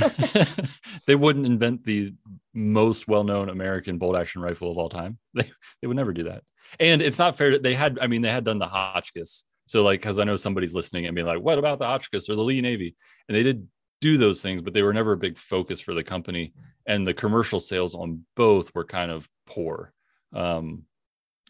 they 1.05 1.15
wouldn't 1.15 1.45
invent 1.45 1.83
the 1.83 2.13
most 2.53 3.07
well-known 3.07 3.49
American 3.49 3.97
bolt 3.97 4.17
action 4.17 4.41
rifle 4.41 4.71
of 4.71 4.77
all 4.77 4.89
time. 4.89 5.17
They 5.33 5.49
they 5.81 5.87
would 5.87 5.97
never 5.97 6.11
do 6.11 6.23
that. 6.23 6.43
And 6.77 7.01
it's 7.01 7.19
not 7.19 7.37
fair 7.37 7.51
that 7.51 7.63
they 7.63 7.73
had. 7.73 7.99
I 8.01 8.07
mean, 8.07 8.21
they 8.21 8.29
had 8.29 8.43
done 8.43 8.59
the 8.59 8.67
Hotchkiss 8.67 9.45
so 9.71 9.85
like, 9.85 10.01
because 10.01 10.19
I 10.19 10.25
know 10.25 10.35
somebody's 10.35 10.75
listening 10.75 11.05
and 11.05 11.15
being 11.15 11.25
like, 11.25 11.39
"What 11.39 11.57
about 11.57 11.79
the 11.79 11.85
Hotchkiss 11.85 12.27
or 12.27 12.35
the 12.35 12.41
Lee 12.41 12.59
Navy?" 12.59 12.93
And 13.29 13.37
they 13.37 13.41
did 13.41 13.69
do 14.01 14.17
those 14.17 14.41
things, 14.41 14.61
but 14.61 14.73
they 14.73 14.81
were 14.81 14.91
never 14.91 15.13
a 15.13 15.17
big 15.17 15.37
focus 15.37 15.79
for 15.79 15.93
the 15.93 16.03
company. 16.03 16.51
And 16.85 17.07
the 17.07 17.13
commercial 17.13 17.61
sales 17.61 17.95
on 17.95 18.25
both 18.35 18.75
were 18.75 18.83
kind 18.83 19.09
of 19.09 19.29
poor, 19.47 19.93
um, 20.33 20.83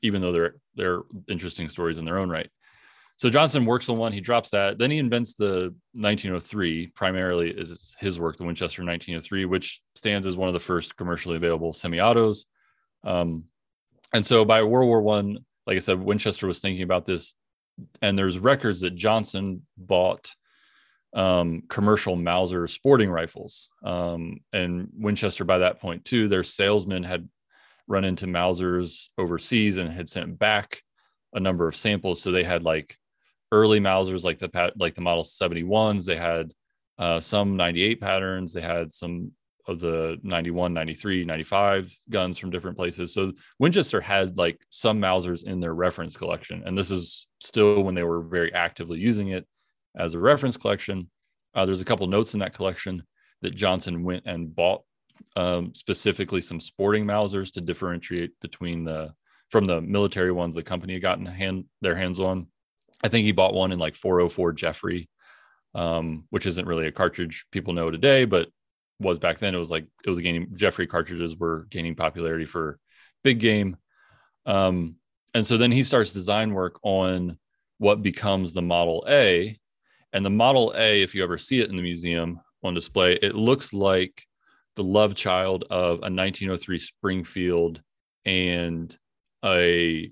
even 0.03 0.21
though 0.21 0.31
they're 0.31 0.55
they're 0.75 1.01
interesting 1.29 1.67
stories 1.67 1.97
in 1.97 2.05
their 2.05 2.19
own 2.19 2.29
right. 2.29 2.47
So 3.17 3.27
Johnson 3.27 3.65
works 3.65 3.89
on 3.89 3.97
one, 3.97 4.13
he 4.13 4.21
drops 4.21 4.51
that, 4.51 4.77
then 4.77 4.91
he 4.91 4.99
invents 4.99 5.33
the 5.33 5.73
1903. 5.93 6.91
Primarily 6.93 7.49
is 7.49 7.95
his 7.99 8.19
work, 8.19 8.37
the 8.37 8.45
Winchester 8.45 8.83
1903, 8.83 9.45
which 9.45 9.81
stands 9.95 10.27
as 10.27 10.37
one 10.37 10.47
of 10.47 10.53
the 10.53 10.59
first 10.59 10.95
commercially 10.95 11.37
available 11.37 11.73
semi-autos. 11.73 12.45
Um, 13.03 13.45
and 14.13 14.23
so 14.23 14.45
by 14.45 14.61
World 14.61 14.89
War 14.89 15.01
One, 15.01 15.39
like 15.65 15.75
I 15.77 15.79
said, 15.79 15.99
Winchester 15.99 16.45
was 16.45 16.59
thinking 16.59 16.83
about 16.83 17.05
this 17.05 17.33
and 18.01 18.17
there's 18.17 18.39
records 18.39 18.81
that 18.81 18.95
Johnson 18.95 19.65
bought 19.77 20.31
um, 21.13 21.63
commercial 21.67 22.15
Mauser 22.15 22.67
sporting 22.67 23.09
rifles. 23.09 23.69
Um, 23.83 24.39
and 24.53 24.89
Winchester, 24.97 25.43
by 25.43 25.59
that 25.59 25.79
point, 25.79 26.05
too, 26.05 26.27
their 26.27 26.43
salesmen 26.43 27.03
had 27.03 27.27
run 27.87 28.05
into 28.05 28.27
Mausers 28.27 29.09
overseas 29.17 29.77
and 29.77 29.91
had 29.91 30.09
sent 30.09 30.39
back 30.39 30.81
a 31.33 31.39
number 31.39 31.67
of 31.67 31.75
samples. 31.75 32.21
So 32.21 32.31
they 32.31 32.43
had 32.43 32.63
like 32.63 32.97
early 33.51 33.79
Mausers, 33.79 34.23
like 34.23 34.39
the 34.39 34.71
like 34.77 34.93
the 34.93 35.01
Model 35.01 35.23
71s. 35.23 36.05
They 36.05 36.15
had 36.15 36.53
uh, 36.97 37.19
some 37.19 37.57
98 37.57 37.99
patterns. 37.99 38.53
They 38.53 38.61
had 38.61 38.93
some 38.93 39.31
of 39.67 39.79
the 39.79 40.17
91, 40.23 40.73
93, 40.73 41.23
95 41.25 41.95
guns 42.09 42.37
from 42.37 42.49
different 42.49 42.77
places. 42.77 43.13
So 43.13 43.33
Winchester 43.59 44.01
had 44.01 44.37
like 44.37 44.59
some 44.69 44.99
Mausers 44.99 45.43
in 45.43 45.59
their 45.59 45.73
reference 45.73 46.17
collection. 46.17 46.63
And 46.65 46.77
this 46.77 46.91
is 46.91 47.27
still 47.39 47.83
when 47.83 47.95
they 47.95 48.03
were 48.03 48.21
very 48.21 48.53
actively 48.53 48.99
using 48.99 49.29
it 49.29 49.47
as 49.95 50.13
a 50.13 50.19
reference 50.19 50.57
collection. 50.57 51.09
Uh, 51.53 51.65
there's 51.65 51.81
a 51.81 51.85
couple 51.85 52.07
notes 52.07 52.33
in 52.33 52.39
that 52.39 52.53
collection 52.53 53.03
that 53.41 53.55
Johnson 53.55 54.03
went 54.03 54.23
and 54.25 54.55
bought 54.55 54.83
um, 55.35 55.73
specifically 55.75 56.41
some 56.41 56.59
sporting 56.59 57.05
Mausers 57.05 57.51
to 57.53 57.61
differentiate 57.61 58.31
between 58.41 58.83
the 58.83 59.13
from 59.49 59.67
the 59.67 59.81
military 59.81 60.31
ones 60.31 60.55
the 60.55 60.63
company 60.63 60.93
had 60.93 61.01
gotten 61.01 61.25
hand 61.25 61.65
their 61.81 61.95
hands 61.95 62.21
on. 62.21 62.47
I 63.03 63.09
think 63.09 63.25
he 63.25 63.33
bought 63.33 63.53
one 63.53 63.73
in 63.73 63.79
like 63.79 63.95
404 63.95 64.53
Jeffery, 64.53 65.09
um, 65.75 66.25
which 66.29 66.45
isn't 66.45 66.67
really 66.67 66.87
a 66.87 66.91
cartridge 66.91 67.45
people 67.51 67.73
know 67.73 67.91
today, 67.91 68.23
but 68.23 68.47
was 69.01 69.19
back 69.19 69.39
then. 69.39 69.55
It 69.55 69.59
was 69.59 69.71
like 69.71 69.85
it 70.05 70.09
was 70.09 70.19
gaining 70.19 70.55
Jeffery 70.55 70.87
cartridges 70.87 71.35
were 71.35 71.67
gaining 71.69 71.95
popularity 71.95 72.45
for 72.45 72.79
big 73.23 73.39
game. 73.39 73.77
Um, 74.45 74.95
and 75.33 75.45
so 75.45 75.57
then 75.57 75.71
he 75.71 75.83
starts 75.83 76.13
design 76.13 76.53
work 76.53 76.79
on 76.83 77.37
what 77.77 78.03
becomes 78.03 78.53
the 78.53 78.61
Model 78.61 79.05
A. 79.07 79.57
And 80.13 80.25
the 80.25 80.29
Model 80.29 80.73
A, 80.75 81.01
if 81.01 81.15
you 81.15 81.23
ever 81.23 81.37
see 81.37 81.61
it 81.61 81.69
in 81.69 81.75
the 81.75 81.81
museum 81.81 82.41
on 82.63 82.73
display, 82.73 83.17
it 83.21 83.35
looks 83.35 83.73
like 83.73 84.25
the 84.75 84.83
love 84.83 85.15
child 85.15 85.65
of 85.69 85.99
a 85.99 86.11
1903 86.11 86.77
Springfield 86.77 87.81
and 88.25 88.95
a 89.43 90.11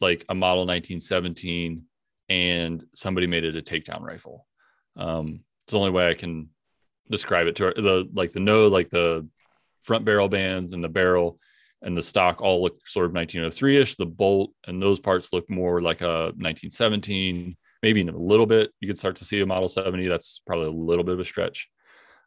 like 0.00 0.24
a 0.28 0.34
model 0.34 0.66
1917 0.66 1.86
and 2.28 2.84
somebody 2.94 3.26
made 3.26 3.44
it 3.44 3.56
a 3.56 3.62
takedown 3.62 4.02
rifle. 4.02 4.46
Um, 4.96 5.40
it's 5.62 5.72
the 5.72 5.78
only 5.78 5.90
way 5.90 6.08
I 6.08 6.14
can 6.14 6.50
describe 7.10 7.46
it 7.46 7.56
to. 7.56 7.72
The 7.76 8.08
like 8.12 8.32
the 8.32 8.40
no, 8.40 8.66
like 8.68 8.90
the 8.90 9.28
front 9.82 10.04
barrel 10.04 10.28
bands 10.28 10.72
and 10.72 10.82
the 10.82 10.88
barrel 10.88 11.38
and 11.82 11.96
the 11.96 12.02
stock 12.02 12.40
all 12.40 12.62
look 12.62 12.86
sort 12.86 13.06
of 13.06 13.12
1903ish. 13.12 13.96
The 13.96 14.06
bolt 14.06 14.52
and 14.66 14.82
those 14.82 14.98
parts 14.98 15.32
look 15.32 15.48
more 15.50 15.80
like 15.80 16.00
a 16.00 16.32
1917, 16.36 17.56
maybe 17.82 18.00
in 18.00 18.08
a 18.08 18.16
little 18.16 18.46
bit. 18.46 18.70
You 18.80 18.88
could 18.88 18.98
start 18.98 19.16
to 19.16 19.24
see 19.24 19.40
a 19.40 19.46
Model 19.46 19.68
70. 19.68 20.08
That's 20.08 20.40
probably 20.46 20.68
a 20.68 20.70
little 20.70 21.04
bit 21.04 21.14
of 21.14 21.20
a 21.20 21.24
stretch. 21.24 21.68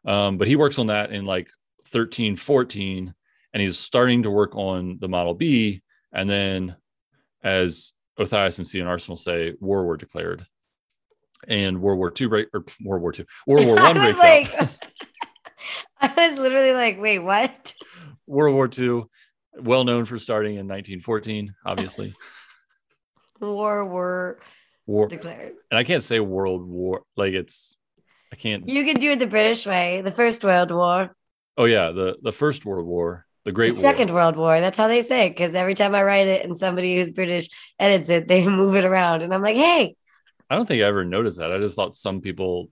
Um, 0.04 0.38
but 0.38 0.48
he 0.48 0.56
works 0.56 0.78
on 0.78 0.86
that 0.86 1.10
in 1.12 1.26
like 1.26 1.50
13, 1.88 2.36
14, 2.36 3.12
and 3.52 3.60
he's 3.60 3.78
starting 3.78 4.22
to 4.22 4.30
work 4.30 4.54
on 4.54 4.98
the 5.00 5.08
Model 5.08 5.34
B. 5.34 5.82
And 6.12 6.30
then, 6.30 6.76
as 7.42 7.92
Othais 8.18 8.58
and 8.58 8.66
C&Rsenal 8.66 9.18
say, 9.18 9.54
war 9.60 9.84
were 9.84 9.96
declared. 9.96 10.46
And 11.46 11.80
World 11.80 11.98
War 11.98 12.12
II 12.18 12.26
break 12.26 12.48
or 12.52 12.64
World 12.82 13.02
War 13.02 13.12
II, 13.16 13.26
World 13.46 13.66
War 13.66 13.76
One 13.82 13.94
breaks 13.94 14.18
like, 14.18 14.54
out. 14.60 14.68
I 16.00 16.28
was 16.28 16.38
literally 16.38 16.72
like, 16.72 17.00
wait, 17.00 17.20
what? 17.20 17.74
World 18.26 18.54
War 18.54 18.68
II, 18.76 19.04
well 19.60 19.84
known 19.84 20.04
for 20.04 20.18
starting 20.18 20.52
in 20.52 20.66
1914, 20.66 21.54
obviously. 21.64 22.14
War 23.40 23.84
were 23.84 24.40
war 24.86 25.06
declared. 25.06 25.54
And 25.70 25.78
I 25.78 25.84
can't 25.84 26.02
say 26.02 26.20
World 26.20 26.66
War 26.66 27.02
like 27.16 27.34
it's 27.34 27.76
I 28.32 28.36
can't 28.36 28.68
You 28.68 28.84
can 28.84 28.96
do 28.96 29.12
it 29.12 29.18
the 29.18 29.26
British 29.26 29.66
way, 29.66 30.00
the 30.02 30.10
First 30.10 30.42
World 30.44 30.70
War. 30.70 31.14
Oh 31.56 31.64
yeah, 31.64 31.92
the 31.92 32.16
the 32.22 32.32
First 32.32 32.64
World 32.64 32.86
War, 32.86 33.26
the 33.44 33.52
Great 33.52 33.74
the 33.74 33.80
Second 33.80 34.10
World 34.10 34.36
War. 34.36 34.60
That's 34.60 34.78
how 34.78 34.88
they 34.88 35.02
say 35.02 35.26
it. 35.26 35.30
Because 35.30 35.54
every 35.54 35.74
time 35.74 35.94
I 35.94 36.02
write 36.02 36.26
it 36.26 36.44
and 36.44 36.56
somebody 36.56 36.96
who's 36.96 37.10
British 37.10 37.48
edits 37.78 38.08
it, 38.08 38.28
they 38.28 38.46
move 38.48 38.74
it 38.74 38.84
around, 38.84 39.22
and 39.22 39.32
I'm 39.32 39.42
like, 39.42 39.56
hey. 39.56 39.94
I 40.50 40.56
don't 40.56 40.66
think 40.66 40.82
I 40.82 40.86
ever 40.86 41.04
noticed 41.04 41.38
that. 41.38 41.52
I 41.52 41.58
just 41.58 41.76
thought 41.76 41.94
some 41.94 42.20
people 42.20 42.70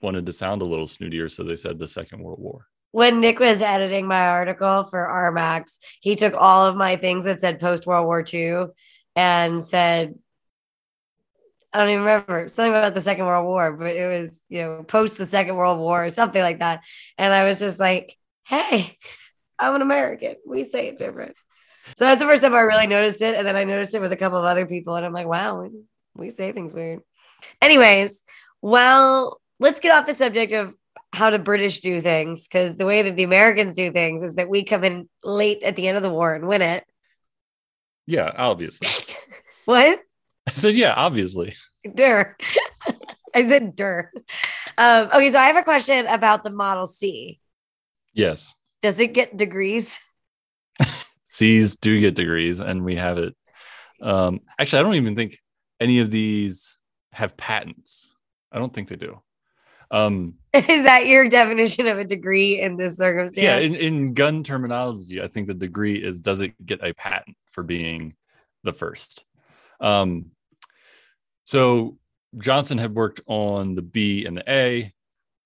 wanted 0.00 0.26
to 0.26 0.32
sound 0.32 0.62
a 0.62 0.66
little 0.66 0.86
snootier, 0.86 1.30
so 1.30 1.42
they 1.42 1.56
said 1.56 1.78
the 1.78 1.88
Second 1.88 2.22
World 2.22 2.40
War. 2.40 2.66
When 2.92 3.20
Nick 3.20 3.38
was 3.38 3.60
editing 3.60 4.06
my 4.06 4.28
article 4.28 4.84
for 4.84 5.06
RMAX, 5.06 5.78
he 6.00 6.16
took 6.16 6.34
all 6.34 6.66
of 6.66 6.76
my 6.76 6.96
things 6.96 7.24
that 7.24 7.40
said 7.40 7.60
post 7.60 7.86
World 7.86 8.06
War 8.06 8.24
II 8.32 8.66
and 9.14 9.64
said 9.64 10.14
I 11.76 11.80
don't 11.80 11.90
even 11.90 12.04
remember 12.04 12.48
something 12.48 12.72
about 12.72 12.94
the 12.94 13.02
Second 13.02 13.26
World 13.26 13.44
War, 13.44 13.72
but 13.76 13.94
it 13.94 14.06
was, 14.06 14.42
you 14.48 14.62
know, 14.62 14.82
post 14.82 15.18
the 15.18 15.26
Second 15.26 15.56
World 15.56 15.78
War 15.78 16.06
or 16.06 16.08
something 16.08 16.40
like 16.40 16.60
that. 16.60 16.80
And 17.18 17.34
I 17.34 17.46
was 17.46 17.58
just 17.58 17.78
like, 17.78 18.16
hey, 18.46 18.96
I'm 19.58 19.74
an 19.74 19.82
American. 19.82 20.36
We 20.46 20.64
say 20.64 20.88
it 20.88 20.98
different. 20.98 21.36
So 21.98 22.06
that's 22.06 22.20
the 22.20 22.26
first 22.26 22.42
time 22.42 22.54
I 22.54 22.60
really 22.60 22.86
noticed 22.86 23.20
it. 23.20 23.36
And 23.36 23.46
then 23.46 23.56
I 23.56 23.64
noticed 23.64 23.94
it 23.94 24.00
with 24.00 24.12
a 24.12 24.16
couple 24.16 24.38
of 24.38 24.46
other 24.46 24.64
people. 24.64 24.94
And 24.94 25.04
I'm 25.04 25.12
like, 25.12 25.26
wow, 25.26 25.68
we 26.16 26.30
say 26.30 26.52
things 26.52 26.72
weird. 26.72 27.00
Anyways, 27.60 28.22
well, 28.62 29.40
let's 29.58 29.80
get 29.80 29.92
off 29.92 30.06
the 30.06 30.14
subject 30.14 30.52
of 30.52 30.74
how 31.12 31.30
the 31.30 31.38
British 31.38 31.80
do 31.80 32.00
things 32.00 32.46
because 32.46 32.76
the 32.76 32.86
way 32.86 33.02
that 33.02 33.16
the 33.16 33.22
Americans 33.22 33.76
do 33.76 33.90
things 33.90 34.22
is 34.22 34.34
that 34.34 34.48
we 34.48 34.64
come 34.64 34.84
in 34.84 35.08
late 35.24 35.62
at 35.62 35.76
the 35.76 35.88
end 35.88 35.96
of 35.96 36.02
the 36.02 36.10
war 36.10 36.34
and 36.34 36.46
win 36.46 36.62
it. 36.62 36.84
Yeah, 38.06 38.30
obviously. 38.36 39.14
what? 39.64 40.00
I 40.46 40.52
said, 40.52 40.74
yeah, 40.74 40.94
obviously. 40.94 41.54
Dur. 41.94 42.36
I 43.34 43.48
said 43.48 43.76
dur. 43.76 44.10
Um, 44.78 45.08
okay, 45.12 45.30
so 45.30 45.38
I 45.38 45.46
have 45.46 45.56
a 45.56 45.62
question 45.62 46.06
about 46.06 46.44
the 46.44 46.50
Model 46.50 46.86
C. 46.86 47.40
Yes. 48.14 48.54
Does 48.82 48.98
it 48.98 49.12
get 49.12 49.36
degrees? 49.36 49.98
C's 51.28 51.76
do 51.76 52.00
get 52.00 52.14
degrees, 52.14 52.60
and 52.60 52.84
we 52.84 52.96
have 52.96 53.18
it. 53.18 53.34
Um, 54.00 54.40
actually, 54.58 54.80
I 54.80 54.82
don't 54.82 54.94
even 54.94 55.14
think 55.16 55.38
any 55.80 56.00
of 56.00 56.10
these 56.10 56.78
have 57.12 57.36
patents. 57.36 58.14
I 58.52 58.58
don't 58.58 58.72
think 58.72 58.88
they 58.88 58.96
do. 58.96 59.20
Um, 59.90 60.34
Is 60.54 60.84
that 60.84 61.06
your 61.06 61.28
definition 61.28 61.86
of 61.86 61.98
a 61.98 62.04
degree 62.04 62.60
in 62.60 62.76
this 62.76 62.96
circumstance? 62.96 63.42
Yeah, 63.42 63.58
in, 63.58 63.74
in 63.74 64.14
gun 64.14 64.42
terminology, 64.42 65.22
I 65.22 65.28
think 65.28 65.46
the 65.46 65.54
degree 65.54 66.02
is 66.02 66.20
does 66.20 66.40
it 66.40 66.54
get 66.64 66.82
a 66.82 66.92
patent 66.94 67.36
for 67.50 67.62
being 67.62 68.14
the 68.64 68.72
first? 68.72 69.24
Um, 69.80 70.26
so 71.44 71.98
Johnson 72.38 72.78
had 72.78 72.94
worked 72.94 73.20
on 73.26 73.74
the 73.74 73.82
B 73.82 74.24
and 74.24 74.36
the 74.36 74.50
A. 74.50 74.92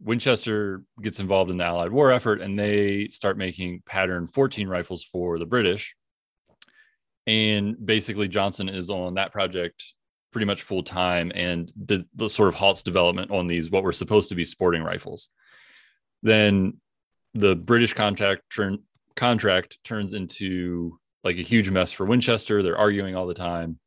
Winchester 0.03 0.83
gets 1.03 1.21
involved 1.21 1.51
in 1.51 1.59
the 1.59 1.67
Allied 1.67 1.93
war 1.93 2.11
effort 2.11 2.41
and 2.41 2.59
they 2.59 3.09
start 3.09 3.37
making 3.37 3.83
pattern 3.85 4.27
14 4.27 4.67
rifles 4.67 5.05
for 5.05 5.39
the 5.39 5.45
British. 5.45 5.95
And 7.27 7.77
basically, 7.85 8.29
Johnson 8.29 8.71
is 8.71 8.89
on 8.89 9.15
that 9.15 9.31
project 9.31 9.95
pretty 10.33 10.47
much 10.47 10.63
full 10.63 10.83
time 10.83 11.33
and 11.35 11.73
the, 11.77 12.07
the 12.15 12.29
sort 12.29 12.49
of 12.49 12.55
halts 12.55 12.83
development 12.83 13.31
on 13.31 13.47
these, 13.47 13.71
what 13.71 13.83
were 13.83 13.93
supposed 13.93 14.29
to 14.29 14.35
be 14.35 14.45
sporting 14.45 14.83
rifles. 14.83 15.31
Then 16.23 16.79
the 17.35 17.57
British 17.57 17.95
contract 17.95 18.43
turn, 18.55 18.79
contract 19.17 19.79
turns 19.85 20.15
into 20.15 20.99
like 21.25 21.37
a 21.37 21.43
huge 21.43 21.71
mess 21.71 21.93
for 21.93 22.07
Winchester. 22.07 22.63
They're 22.63 22.79
arguing 22.79 23.17
all 23.17 23.27
the 23.27 23.35
time. 23.35 23.79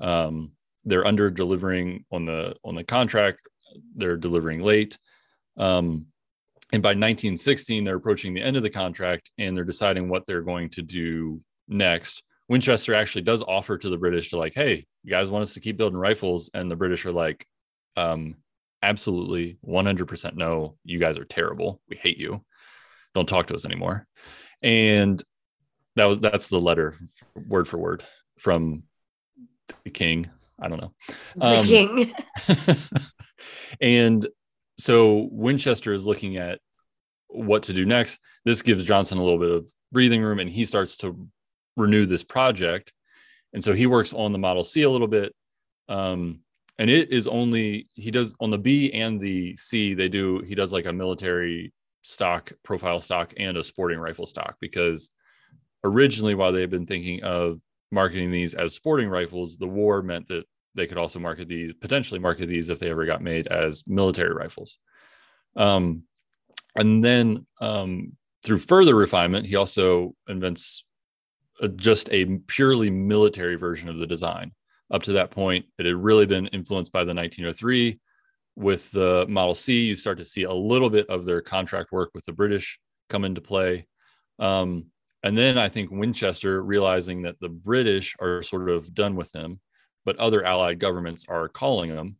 Um, 0.00 0.52
they're 0.84 1.06
under 1.06 1.30
delivering 1.30 2.04
on 2.10 2.24
the 2.24 2.56
on 2.64 2.74
the 2.74 2.84
contract 2.84 3.40
they're 3.96 4.16
delivering 4.16 4.62
late 4.62 4.98
um, 5.56 6.06
and 6.72 6.82
by 6.82 6.90
1916 6.90 7.84
they're 7.84 7.96
approaching 7.96 8.34
the 8.34 8.42
end 8.42 8.56
of 8.56 8.62
the 8.62 8.70
contract 8.70 9.30
and 9.38 9.56
they're 9.56 9.64
deciding 9.64 10.08
what 10.08 10.24
they're 10.26 10.42
going 10.42 10.68
to 10.68 10.82
do 10.82 11.40
next 11.68 12.22
winchester 12.48 12.94
actually 12.94 13.22
does 13.22 13.42
offer 13.42 13.76
to 13.76 13.88
the 13.88 13.98
british 13.98 14.30
to 14.30 14.38
like 14.38 14.54
hey 14.54 14.86
you 15.02 15.10
guys 15.10 15.30
want 15.30 15.42
us 15.42 15.54
to 15.54 15.60
keep 15.60 15.76
building 15.76 15.98
rifles 15.98 16.50
and 16.54 16.70
the 16.70 16.76
british 16.76 17.04
are 17.06 17.12
like 17.12 17.46
um, 17.96 18.36
absolutely 18.82 19.58
100% 19.66 20.36
no 20.36 20.76
you 20.84 20.98
guys 21.00 21.18
are 21.18 21.24
terrible 21.24 21.80
we 21.88 21.96
hate 21.96 22.18
you 22.18 22.44
don't 23.14 23.28
talk 23.28 23.48
to 23.48 23.54
us 23.54 23.64
anymore 23.64 24.06
and 24.62 25.22
that 25.96 26.04
was 26.04 26.18
that's 26.20 26.48
the 26.48 26.60
letter 26.60 26.94
word 27.48 27.66
for 27.66 27.76
word 27.76 28.04
from 28.38 28.84
the 29.84 29.90
king 29.90 30.30
I 30.60 30.68
don't 30.68 30.80
know. 30.80 30.92
The 31.36 31.58
um, 31.60 31.66
king. 31.66 32.12
and 33.80 34.26
so 34.78 35.28
Winchester 35.30 35.92
is 35.92 36.06
looking 36.06 36.36
at 36.36 36.58
what 37.28 37.64
to 37.64 37.72
do 37.72 37.84
next. 37.84 38.18
This 38.44 38.62
gives 38.62 38.84
Johnson 38.84 39.18
a 39.18 39.22
little 39.22 39.38
bit 39.38 39.50
of 39.50 39.70
breathing 39.92 40.22
room 40.22 40.38
and 40.38 40.50
he 40.50 40.64
starts 40.64 40.96
to 40.98 41.28
renew 41.78 42.06
this 42.06 42.24
project. 42.24 42.92
And 43.52 43.64
so 43.64 43.72
he 43.72 43.86
works 43.86 44.12
on 44.12 44.32
the 44.32 44.38
Model 44.38 44.64
C 44.64 44.82
a 44.82 44.90
little 44.90 45.08
bit. 45.08 45.34
Um, 45.88 46.40
and 46.78 46.90
it 46.90 47.10
is 47.10 47.26
only, 47.26 47.88
he 47.94 48.10
does 48.10 48.34
on 48.40 48.50
the 48.50 48.58
B 48.58 48.92
and 48.92 49.18
the 49.18 49.56
C, 49.56 49.94
they 49.94 50.08
do, 50.08 50.40
he 50.40 50.54
does 50.54 50.72
like 50.72 50.86
a 50.86 50.92
military 50.92 51.72
stock, 52.02 52.52
profile 52.62 53.00
stock, 53.00 53.32
and 53.38 53.56
a 53.56 53.62
sporting 53.62 53.98
rifle 53.98 54.26
stock 54.26 54.56
because 54.60 55.08
originally, 55.84 56.34
while 56.34 56.52
they've 56.52 56.70
been 56.70 56.86
thinking 56.86 57.22
of 57.22 57.60
marketing 57.90 58.30
these 58.30 58.54
as 58.54 58.74
sporting 58.74 59.08
rifles, 59.08 59.56
the 59.56 59.66
war 59.66 60.02
meant 60.02 60.28
that 60.28 60.44
they 60.74 60.86
could 60.86 60.98
also 60.98 61.18
market 61.18 61.48
these, 61.48 61.72
potentially 61.80 62.20
market 62.20 62.46
these 62.46 62.70
if 62.70 62.78
they 62.78 62.90
ever 62.90 63.06
got 63.06 63.22
made 63.22 63.46
as 63.48 63.82
military 63.86 64.34
rifles. 64.34 64.78
Um, 65.56 66.04
and 66.76 67.02
then 67.02 67.46
um, 67.60 68.12
through 68.44 68.58
further 68.58 68.94
refinement, 68.94 69.46
he 69.46 69.56
also 69.56 70.14
invents 70.28 70.84
just 71.76 72.08
a 72.12 72.24
purely 72.46 72.90
military 72.90 73.56
version 73.56 73.88
of 73.88 73.98
the 73.98 74.06
design. 74.06 74.52
Up 74.90 75.02
to 75.04 75.12
that 75.12 75.30
point, 75.30 75.66
it 75.78 75.86
had 75.86 75.96
really 75.96 76.26
been 76.26 76.46
influenced 76.48 76.92
by 76.92 77.04
the 77.04 77.14
1903. 77.14 78.00
With 78.56 78.90
the 78.90 79.26
Model 79.28 79.54
C, 79.54 79.80
you 79.84 79.94
start 79.94 80.18
to 80.18 80.24
see 80.24 80.44
a 80.44 80.52
little 80.52 80.90
bit 80.90 81.08
of 81.08 81.24
their 81.24 81.40
contract 81.40 81.92
work 81.92 82.10
with 82.14 82.24
the 82.24 82.32
British 82.32 82.80
come 83.08 83.24
into 83.24 83.40
play. 83.40 83.86
Um, 84.38 84.86
and 85.22 85.36
then 85.36 85.58
I 85.58 85.68
think 85.68 85.90
Winchester, 85.90 86.62
realizing 86.62 87.22
that 87.22 87.38
the 87.40 87.48
British 87.48 88.16
are 88.20 88.42
sort 88.42 88.70
of 88.70 88.92
done 88.94 89.16
with 89.16 89.30
them, 89.32 89.60
but 90.04 90.16
other 90.16 90.44
allied 90.44 90.78
governments 90.78 91.26
are 91.28 91.48
calling 91.48 91.94
them, 91.94 92.16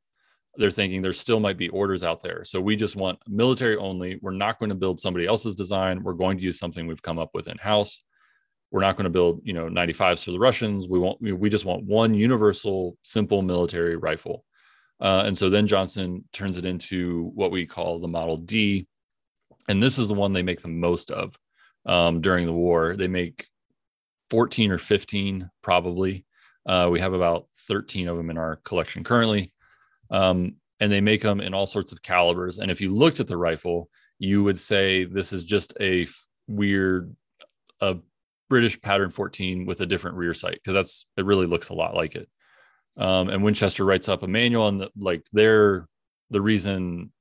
they're 0.57 0.71
thinking 0.71 1.00
there 1.00 1.12
still 1.12 1.38
might 1.38 1.57
be 1.57 1.68
orders 1.68 2.02
out 2.02 2.21
there. 2.23 2.42
So 2.45 2.61
we 2.61 2.75
just 2.75 2.97
want 2.97 3.21
military 3.28 3.76
only. 3.76 4.18
We're 4.21 4.33
not 4.33 4.59
going 4.59 4.71
to 4.71 4.75
build 4.75 4.99
somebody 4.99 5.26
else's 5.26 5.54
design. 5.54 6.02
We're 6.02 6.14
going 6.14 6.37
to 6.37 6.45
use 6.45 6.59
something 6.59 6.87
we've 6.87 7.02
come 7.02 7.18
up 7.18 7.30
with 7.33 7.47
in 7.47 7.57
house. 7.59 8.02
We're 8.70 8.80
not 8.80 8.96
going 8.96 9.04
to 9.04 9.10
build, 9.10 9.40
you 9.44 9.52
know, 9.52 9.66
95s 9.66 10.25
for 10.25 10.32
the 10.32 10.38
Russians. 10.38 10.88
We 10.88 10.98
want, 10.98 11.20
we 11.20 11.48
just 11.48 11.64
want 11.64 11.84
one 11.84 12.14
universal, 12.14 12.96
simple 13.02 13.42
military 13.42 13.96
rifle. 13.96 14.44
Uh, 15.00 15.22
and 15.26 15.37
so 15.37 15.48
then 15.48 15.66
Johnson 15.66 16.25
turns 16.32 16.58
it 16.58 16.66
into 16.66 17.30
what 17.34 17.50
we 17.50 17.66
call 17.66 17.98
the 17.98 18.08
Model 18.08 18.37
D. 18.37 18.87
And 19.68 19.82
this 19.82 19.98
is 19.98 20.08
the 20.08 20.14
one 20.14 20.32
they 20.32 20.42
make 20.42 20.60
the 20.60 20.68
most 20.68 21.10
of 21.10 21.34
um, 21.87 22.20
during 22.20 22.46
the 22.46 22.52
war. 22.52 22.96
They 22.96 23.08
make 23.08 23.46
14 24.30 24.70
or 24.70 24.78
15 24.78 25.50
probably. 25.62 26.25
Uh, 26.66 26.88
we 26.90 27.00
have 27.00 27.14
about 27.14 27.46
13 27.68 28.08
of 28.08 28.16
them 28.16 28.30
in 28.30 28.38
our 28.38 28.56
collection 28.64 29.04
currently. 29.04 29.52
Um, 30.10 30.56
and 30.80 30.92
they 30.92 31.00
make 31.00 31.22
them 31.22 31.40
in 31.40 31.54
all 31.54 31.66
sorts 31.66 31.92
of 31.92 32.02
calibers. 32.02 32.58
And 32.58 32.70
if 32.70 32.80
you 32.80 32.92
looked 32.92 33.20
at 33.20 33.26
the 33.26 33.37
rifle, 33.37 33.88
you 34.18 34.42
would 34.44 34.58
say 34.58 35.04
this 35.04 35.32
is 35.32 35.44
just 35.44 35.75
a 35.80 36.02
f- 36.02 36.26
weird, 36.46 37.14
a 37.80 37.96
British 38.49 38.81
pattern 38.81 39.11
14 39.11 39.67
with 39.67 39.81
a 39.81 39.87
different 39.87 40.17
rear 40.17 40.35
sight 40.35 40.55
because 40.55 40.75
that's 40.75 41.07
it 41.17 41.25
really 41.25 41.47
looks 41.47 41.69
a 41.69 41.75
lot 41.75 41.95
like 41.95 42.14
it. 42.14 42.28
Um, 42.97 43.28
and 43.28 43.45
Winchester 43.45 43.85
writes 43.85 44.09
up 44.09 44.23
a 44.23 44.28
manual, 44.28 44.69
and 44.69 44.81
the, 44.81 44.90
like 44.99 45.25
they're 45.33 45.87
the 46.31 46.40
reason 46.40 47.12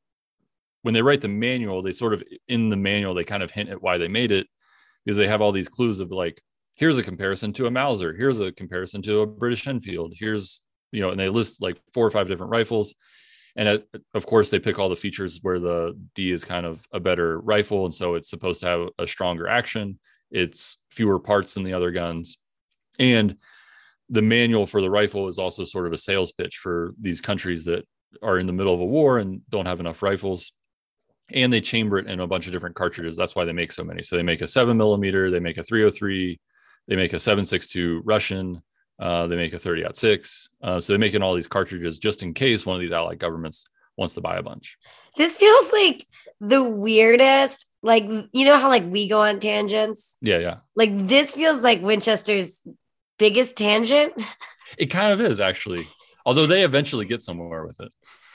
when 0.82 0.94
they 0.94 1.02
write 1.02 1.22
the 1.22 1.28
manual, 1.28 1.82
they 1.82 1.92
sort 1.92 2.14
of 2.14 2.24
in 2.48 2.70
the 2.70 2.78
manual 2.78 3.14
they 3.14 3.24
kind 3.24 3.44
of 3.44 3.52
hint 3.52 3.70
at 3.70 3.82
why 3.82 3.98
they 3.98 4.08
made 4.08 4.32
it, 4.32 4.48
because 5.06 5.18
they 5.18 5.28
have 5.28 5.42
all 5.42 5.52
these 5.52 5.70
clues 5.70 6.00
of 6.00 6.12
like, 6.12 6.42
here's 6.76 6.98
a 6.98 7.04
comparison 7.04 7.54
to 7.54 7.66
a 7.66 7.72
Mauser, 7.72 8.14
here's 8.14 8.40
a 8.40 8.52
comparison 8.52 9.02
to 9.04 9.22
a 9.22 9.28
British 9.28 9.68
Enfield, 9.68 10.14
here's 10.16 10.62
you 10.92 11.02
know, 11.02 11.10
and 11.10 11.20
they 11.20 11.30
list 11.30 11.62
like 11.62 11.78
four 11.94 12.06
or 12.06 12.12
five 12.12 12.28
different 12.28 12.52
rifles. 12.52 12.96
And 13.56 13.68
it, 13.68 13.88
of 14.14 14.26
course, 14.26 14.50
they 14.50 14.60
pick 14.60 14.78
all 14.78 14.88
the 14.88 14.96
features 14.96 15.40
where 15.42 15.60
the 15.60 16.00
D 16.14 16.32
is 16.32 16.46
kind 16.46 16.66
of 16.66 16.86
a 16.92 17.00
better 17.00 17.40
rifle, 17.42 17.86
and 17.86 17.94
so 17.94 18.14
it's 18.14 18.30
supposed 18.30 18.62
to 18.62 18.68
have 18.68 18.90
a 19.00 19.08
stronger 19.08 19.48
action. 19.48 20.00
It's 20.32 20.78
fewer 20.90 21.20
parts 21.20 21.54
than 21.54 21.64
the 21.64 21.74
other 21.74 21.92
guns, 21.92 22.38
and 23.00 23.38
the 24.10 24.22
manual 24.22 24.66
for 24.66 24.82
the 24.82 24.90
rifle 24.90 25.28
is 25.28 25.38
also 25.38 25.64
sort 25.64 25.88
of 25.88 25.94
a 25.94 25.98
sales 25.98 26.32
pitch 26.32 26.58
for 26.58 26.94
these 27.00 27.22
countries 27.22 27.66
that 27.66 27.86
are 28.22 28.40
in 28.40 28.48
the 28.48 28.54
middle 28.54 28.74
of 28.74 28.80
a 28.80 28.86
war 28.86 29.20
and 29.20 29.42
don't 29.50 29.66
have 29.66 29.80
enough 29.80 30.02
rifles 30.02 30.54
and 31.32 31.52
they 31.52 31.62
chamber 31.62 31.98
it 31.98 32.08
in 32.08 32.20
a 32.20 32.28
bunch 32.28 32.48
of 32.48 32.54
different 32.54 32.76
cartridges. 32.76 33.18
That's 33.18 33.36
why 33.36 33.46
they 33.46 33.54
make 33.54 33.72
so 33.72 33.84
many. 33.84 34.02
So 34.02 34.16
they 34.16 34.24
make 34.24 34.42
a 34.42 34.48
seven 34.48 34.78
millimeter, 34.78 35.30
they 35.30 35.40
make 35.40 35.58
a 35.58 35.64
303, 35.64 36.40
they 36.88 36.96
make 36.96 37.14
a 37.14 37.20
762 37.20 38.02
Russian, 38.06 38.62
uh, 39.00 39.28
they 39.28 39.36
make 39.36 39.54
a 39.54 39.60
30 39.60 39.86
out 39.86 39.98
six. 39.98 40.50
Uh, 40.62 40.80
so 40.80 40.94
they're 40.94 41.00
making 41.00 41.22
all 41.22 41.36
these 41.36 41.48
cartridges 41.48 42.00
just 42.00 42.24
in 42.24 42.34
case 42.34 42.66
one 42.66 42.76
of 42.76 42.82
these 42.82 42.94
allied 42.94 43.20
governments 43.20 43.66
wants 43.98 44.14
to 44.14 44.22
buy 44.22 44.38
a 44.38 44.44
bunch. 44.44 44.78
This 45.18 45.36
feels 45.36 45.72
like 45.74 46.06
the 46.40 46.64
weirdest. 46.64 47.66
Like 47.84 48.04
you 48.04 48.46
know 48.46 48.58
how 48.58 48.70
like 48.70 48.86
we 48.86 49.08
go 49.08 49.22
on 49.22 49.40
tangents. 49.40 50.18
Yeah, 50.22 50.40
yeah. 50.40 50.58
Like 50.76 51.08
this 51.08 51.36
feels 51.36 51.62
like 51.62 51.82
Winchester's 51.82 52.62
biggest 53.18 53.56
tangent. 53.56 54.14
It 54.78 54.88
kind 54.88 55.14
of 55.14 55.22
is 55.22 55.40
actually, 55.40 55.88
although 56.26 56.46
they 56.46 56.64
eventually 56.64 57.06
get 57.06 57.22
somewhere 57.22 57.66
with 57.66 57.80
it. 57.80 57.92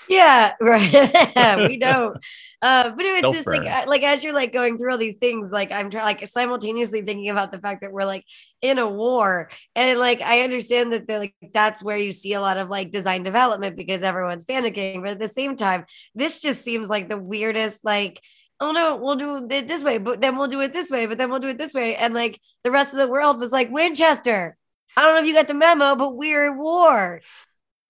Yeah, 0.09 0.55
right. 0.61 1.69
we 1.69 1.79
don't. 1.79 2.17
Uh, 2.63 2.91
but 2.91 3.05
it's 3.05 3.23
Don't 3.23 3.35
just 3.35 3.47
like 3.47 3.89
like 3.89 4.05
as 4.05 4.23
you're 4.23 4.33
like 4.33 4.53
going 4.53 4.79
through 4.79 4.93
all 4.93 4.99
these 4.99 5.17
things, 5.17 5.51
like 5.51 5.73
I'm 5.73 5.91
trying 5.91 6.05
like 6.05 6.27
simultaneously 6.29 7.03
thinking 7.03 7.29
about 7.29 7.51
the 7.51 7.59
fact 7.59 7.81
that 7.81 7.93
we're 7.93 8.05
like 8.05 8.25
in 8.61 8.79
a 8.79 8.89
war, 8.89 9.51
and 9.75 9.99
like 9.99 10.21
I 10.21 10.43
understand 10.43 10.93
that 10.93 11.09
they're 11.09 11.19
like 11.19 11.35
that's 11.53 11.83
where 11.83 11.97
you 11.97 12.13
see 12.13 12.35
a 12.35 12.41
lot 12.41 12.59
of 12.59 12.69
like 12.69 12.93
design 12.93 13.25
development 13.25 13.77
because 13.77 14.03
everyone's 14.03 14.45
panicking, 14.45 15.03
but 15.03 15.11
at 15.11 15.19
the 15.19 15.29
same 15.29 15.57
time, 15.57 15.87
this 16.15 16.41
just 16.41 16.63
seems 16.63 16.89
like 16.89 17.09
the 17.09 17.19
weirdest 17.19 17.85
like 17.85 18.23
oh 18.61 18.71
no, 18.71 18.97
we'll 18.97 19.17
do 19.17 19.45
it 19.51 19.67
this 19.67 19.83
way, 19.83 19.99
but 19.99 20.21
then 20.21 20.37
we'll 20.37 20.47
do 20.47 20.61
it 20.61 20.73
this 20.73 20.89
way, 20.89 21.07
but 21.07 21.19
then 21.19 21.29
we'll 21.31 21.41
do 21.41 21.49
it 21.49 21.59
this 21.59 21.75
way. 21.75 21.97
And 21.97 22.15
like 22.15 22.41
the 22.63 22.71
rest 22.71 22.93
of 22.93 23.01
the 23.01 23.09
world 23.09 23.41
was 23.41 23.51
like, 23.51 23.73
Winchester, 23.73 24.57
I 24.97 25.03
don't 25.03 25.15
know 25.15 25.21
if 25.21 25.27
you 25.27 25.35
got 25.35 25.49
the 25.49 25.55
memo, 25.55 25.97
but 25.97 26.17
we're 26.17 26.53
at 26.53 26.57
war. 26.57 27.21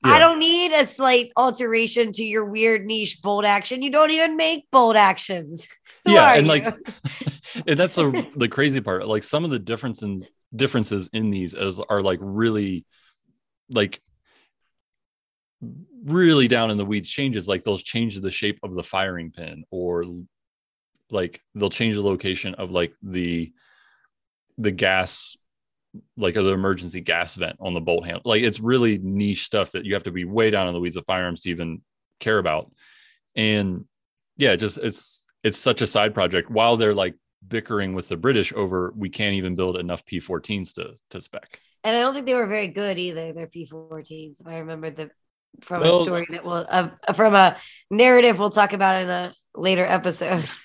Yeah. 0.04 0.12
I 0.12 0.18
don't 0.18 0.40
need 0.40 0.72
a 0.72 0.84
slight 0.84 1.30
alteration 1.36 2.10
to 2.12 2.24
your 2.24 2.44
weird 2.44 2.84
niche 2.84 3.20
bolt 3.22 3.44
action. 3.44 3.82
You 3.82 3.90
don't 3.90 4.10
even 4.10 4.36
make 4.36 4.68
bolt 4.70 4.96
actions. 4.96 5.68
Who 6.04 6.12
yeah, 6.12 6.34
and 6.34 6.46
you? 6.46 6.52
like, 6.52 6.64
and 7.66 7.78
that's 7.78 7.96
a, 7.98 8.10
the 8.34 8.48
crazy 8.48 8.80
part. 8.80 9.06
Like 9.06 9.22
some 9.22 9.44
of 9.44 9.50
the 9.50 9.58
differences 9.58 10.28
differences 10.54 11.08
in 11.12 11.30
these 11.30 11.54
is, 11.54 11.80
are 11.80 12.02
like 12.02 12.18
really, 12.20 12.84
like, 13.70 14.00
really 16.04 16.48
down 16.48 16.70
in 16.70 16.76
the 16.76 16.84
weeds 16.84 17.08
changes. 17.08 17.46
Like 17.46 17.62
they'll 17.62 17.78
change 17.78 18.20
the 18.20 18.30
shape 18.30 18.58
of 18.64 18.74
the 18.74 18.82
firing 18.82 19.30
pin, 19.30 19.64
or 19.70 20.04
like 21.10 21.40
they'll 21.54 21.70
change 21.70 21.94
the 21.94 22.02
location 22.02 22.54
of 22.54 22.72
like 22.72 22.92
the 23.02 23.52
the 24.58 24.72
gas 24.72 25.36
like 26.16 26.34
the 26.34 26.46
emergency 26.48 27.00
gas 27.00 27.34
vent 27.34 27.56
on 27.60 27.74
the 27.74 27.80
bolt 27.80 28.04
handle. 28.04 28.22
Like 28.24 28.42
it's 28.42 28.60
really 28.60 28.98
niche 28.98 29.44
stuff 29.44 29.72
that 29.72 29.84
you 29.84 29.94
have 29.94 30.04
to 30.04 30.10
be 30.10 30.24
way 30.24 30.50
down 30.50 30.68
in 30.68 30.74
the 30.74 30.80
weeds 30.80 30.96
of 30.96 31.06
firearms 31.06 31.42
to 31.42 31.50
even 31.50 31.82
care 32.20 32.38
about. 32.38 32.70
And 33.36 33.84
yeah, 34.36 34.56
just 34.56 34.78
it's 34.78 35.26
it's 35.42 35.58
such 35.58 35.82
a 35.82 35.86
side 35.86 36.14
project 36.14 36.50
while 36.50 36.76
they're 36.76 36.94
like 36.94 37.14
bickering 37.46 37.94
with 37.94 38.08
the 38.08 38.16
British 38.16 38.52
over 38.52 38.92
we 38.96 39.08
can't 39.08 39.34
even 39.34 39.56
build 39.56 39.76
enough 39.76 40.04
P14s 40.04 40.74
to 40.74 40.94
to 41.10 41.20
spec. 41.20 41.60
And 41.84 41.96
I 41.96 42.00
don't 42.00 42.14
think 42.14 42.26
they 42.26 42.34
were 42.34 42.46
very 42.46 42.68
good 42.68 42.98
either. 42.98 43.32
Their 43.32 43.48
P14s, 43.48 44.40
if 44.40 44.46
I 44.46 44.58
remember 44.58 44.90
the 44.90 45.10
from 45.60 45.82
well, 45.82 46.00
a 46.00 46.04
story 46.04 46.26
that 46.30 46.44
will 46.44 46.64
uh, 46.68 46.90
from 47.14 47.34
a 47.34 47.56
narrative 47.90 48.38
we'll 48.38 48.50
talk 48.50 48.72
about 48.72 49.02
in 49.02 49.10
a 49.10 49.34
later 49.54 49.84
episode. 49.84 50.48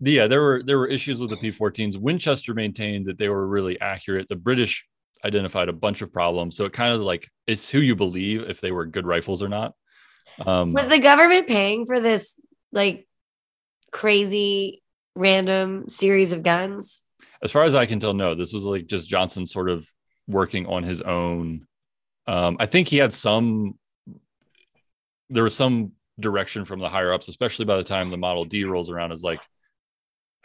yeah, 0.00 0.26
there 0.26 0.42
were 0.42 0.62
there 0.62 0.78
were 0.78 0.86
issues 0.86 1.20
with 1.20 1.30
the 1.30 1.36
P14s. 1.36 1.96
Winchester 1.96 2.54
maintained 2.54 3.06
that 3.06 3.18
they 3.18 3.28
were 3.28 3.46
really 3.46 3.80
accurate. 3.80 4.28
The 4.28 4.36
British 4.36 4.86
identified 5.24 5.68
a 5.68 5.72
bunch 5.72 6.02
of 6.02 6.12
problems. 6.12 6.56
So 6.56 6.64
it 6.64 6.72
kind 6.72 6.94
of 6.94 7.00
like 7.00 7.28
it's 7.46 7.70
who 7.70 7.80
you 7.80 7.96
believe 7.96 8.42
if 8.42 8.60
they 8.60 8.70
were 8.70 8.86
good 8.86 9.06
rifles 9.06 9.42
or 9.42 9.48
not. 9.48 9.74
Um, 10.44 10.72
was 10.72 10.88
the 10.88 10.98
government 10.98 11.46
paying 11.46 11.86
for 11.86 12.00
this 12.00 12.40
like 12.72 13.06
crazy 13.90 14.82
random 15.14 15.88
series 15.88 16.32
of 16.32 16.42
guns? 16.42 17.02
As 17.42 17.52
far 17.52 17.64
as 17.64 17.74
I 17.74 17.86
can 17.86 18.00
tell, 18.00 18.14
no. 18.14 18.34
This 18.34 18.52
was 18.52 18.64
like 18.64 18.86
just 18.86 19.08
Johnson 19.08 19.46
sort 19.46 19.70
of 19.70 19.88
working 20.26 20.66
on 20.66 20.82
his 20.82 21.02
own. 21.02 21.66
Um, 22.26 22.56
I 22.60 22.66
think 22.66 22.88
he 22.88 22.98
had 22.98 23.12
some. 23.12 23.78
There 25.28 25.42
was 25.42 25.56
some 25.56 25.92
direction 26.20 26.64
from 26.64 26.80
the 26.80 26.88
higher 26.88 27.12
ups, 27.12 27.28
especially 27.28 27.64
by 27.64 27.76
the 27.76 27.84
time 27.84 28.10
the 28.10 28.16
Model 28.16 28.44
D 28.44 28.64
rolls 28.64 28.90
around. 28.90 29.12
Is 29.12 29.24
like, 29.24 29.40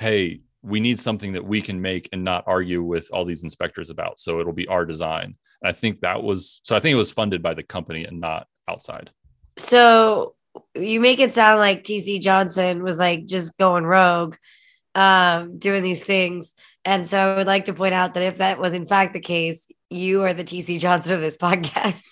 hey, 0.01 0.41
we 0.63 0.79
need 0.79 0.99
something 0.99 1.33
that 1.33 1.45
we 1.45 1.61
can 1.61 1.81
make 1.81 2.09
and 2.11 2.23
not 2.23 2.43
argue 2.47 2.83
with 2.83 3.09
all 3.13 3.25
these 3.25 3.43
inspectors 3.43 3.89
about. 3.89 4.19
So 4.19 4.39
it'll 4.39 4.53
be 4.53 4.67
our 4.67 4.85
design. 4.85 5.35
And 5.61 5.69
I 5.69 5.71
think 5.71 6.01
that 6.01 6.21
was 6.21 6.59
so 6.63 6.75
I 6.75 6.79
think 6.79 6.93
it 6.93 6.97
was 6.97 7.11
funded 7.11 7.41
by 7.41 7.53
the 7.53 7.63
company 7.63 8.05
and 8.05 8.19
not 8.19 8.47
outside. 8.67 9.11
So 9.57 10.35
you 10.75 10.99
make 10.99 11.19
it 11.19 11.33
sound 11.33 11.59
like 11.59 11.83
TC 11.83 12.21
Johnson 12.21 12.83
was 12.83 12.99
like 12.99 13.25
just 13.25 13.57
going 13.57 13.85
rogue, 13.85 14.35
um, 14.95 15.57
doing 15.57 15.83
these 15.83 16.03
things. 16.03 16.53
And 16.83 17.05
so 17.05 17.17
I 17.17 17.35
would 17.35 17.47
like 17.47 17.65
to 17.65 17.73
point 17.73 17.93
out 17.93 18.15
that 18.15 18.23
if 18.23 18.37
that 18.37 18.59
was 18.59 18.73
in 18.73 18.85
fact 18.85 19.13
the 19.13 19.19
case, 19.19 19.67
you 19.89 20.23
are 20.23 20.33
the 20.33 20.43
TC 20.43 20.79
Johnson 20.79 21.15
of 21.15 21.21
this 21.21 21.37
podcast. 21.41 22.03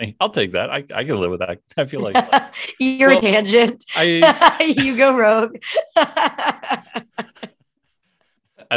I'll 0.20 0.30
take 0.30 0.52
that. 0.52 0.70
I, 0.70 0.84
I 0.94 1.04
can 1.04 1.16
live 1.16 1.30
with 1.30 1.40
that. 1.40 1.58
I 1.76 1.84
feel 1.84 2.00
like 2.00 2.16
you're 2.78 3.10
well, 3.10 3.18
a 3.18 3.22
tangent. 3.22 3.84
I, 3.94 4.74
you 4.76 4.96
go 4.96 5.16
rogue. 5.16 5.56
I 5.96 7.02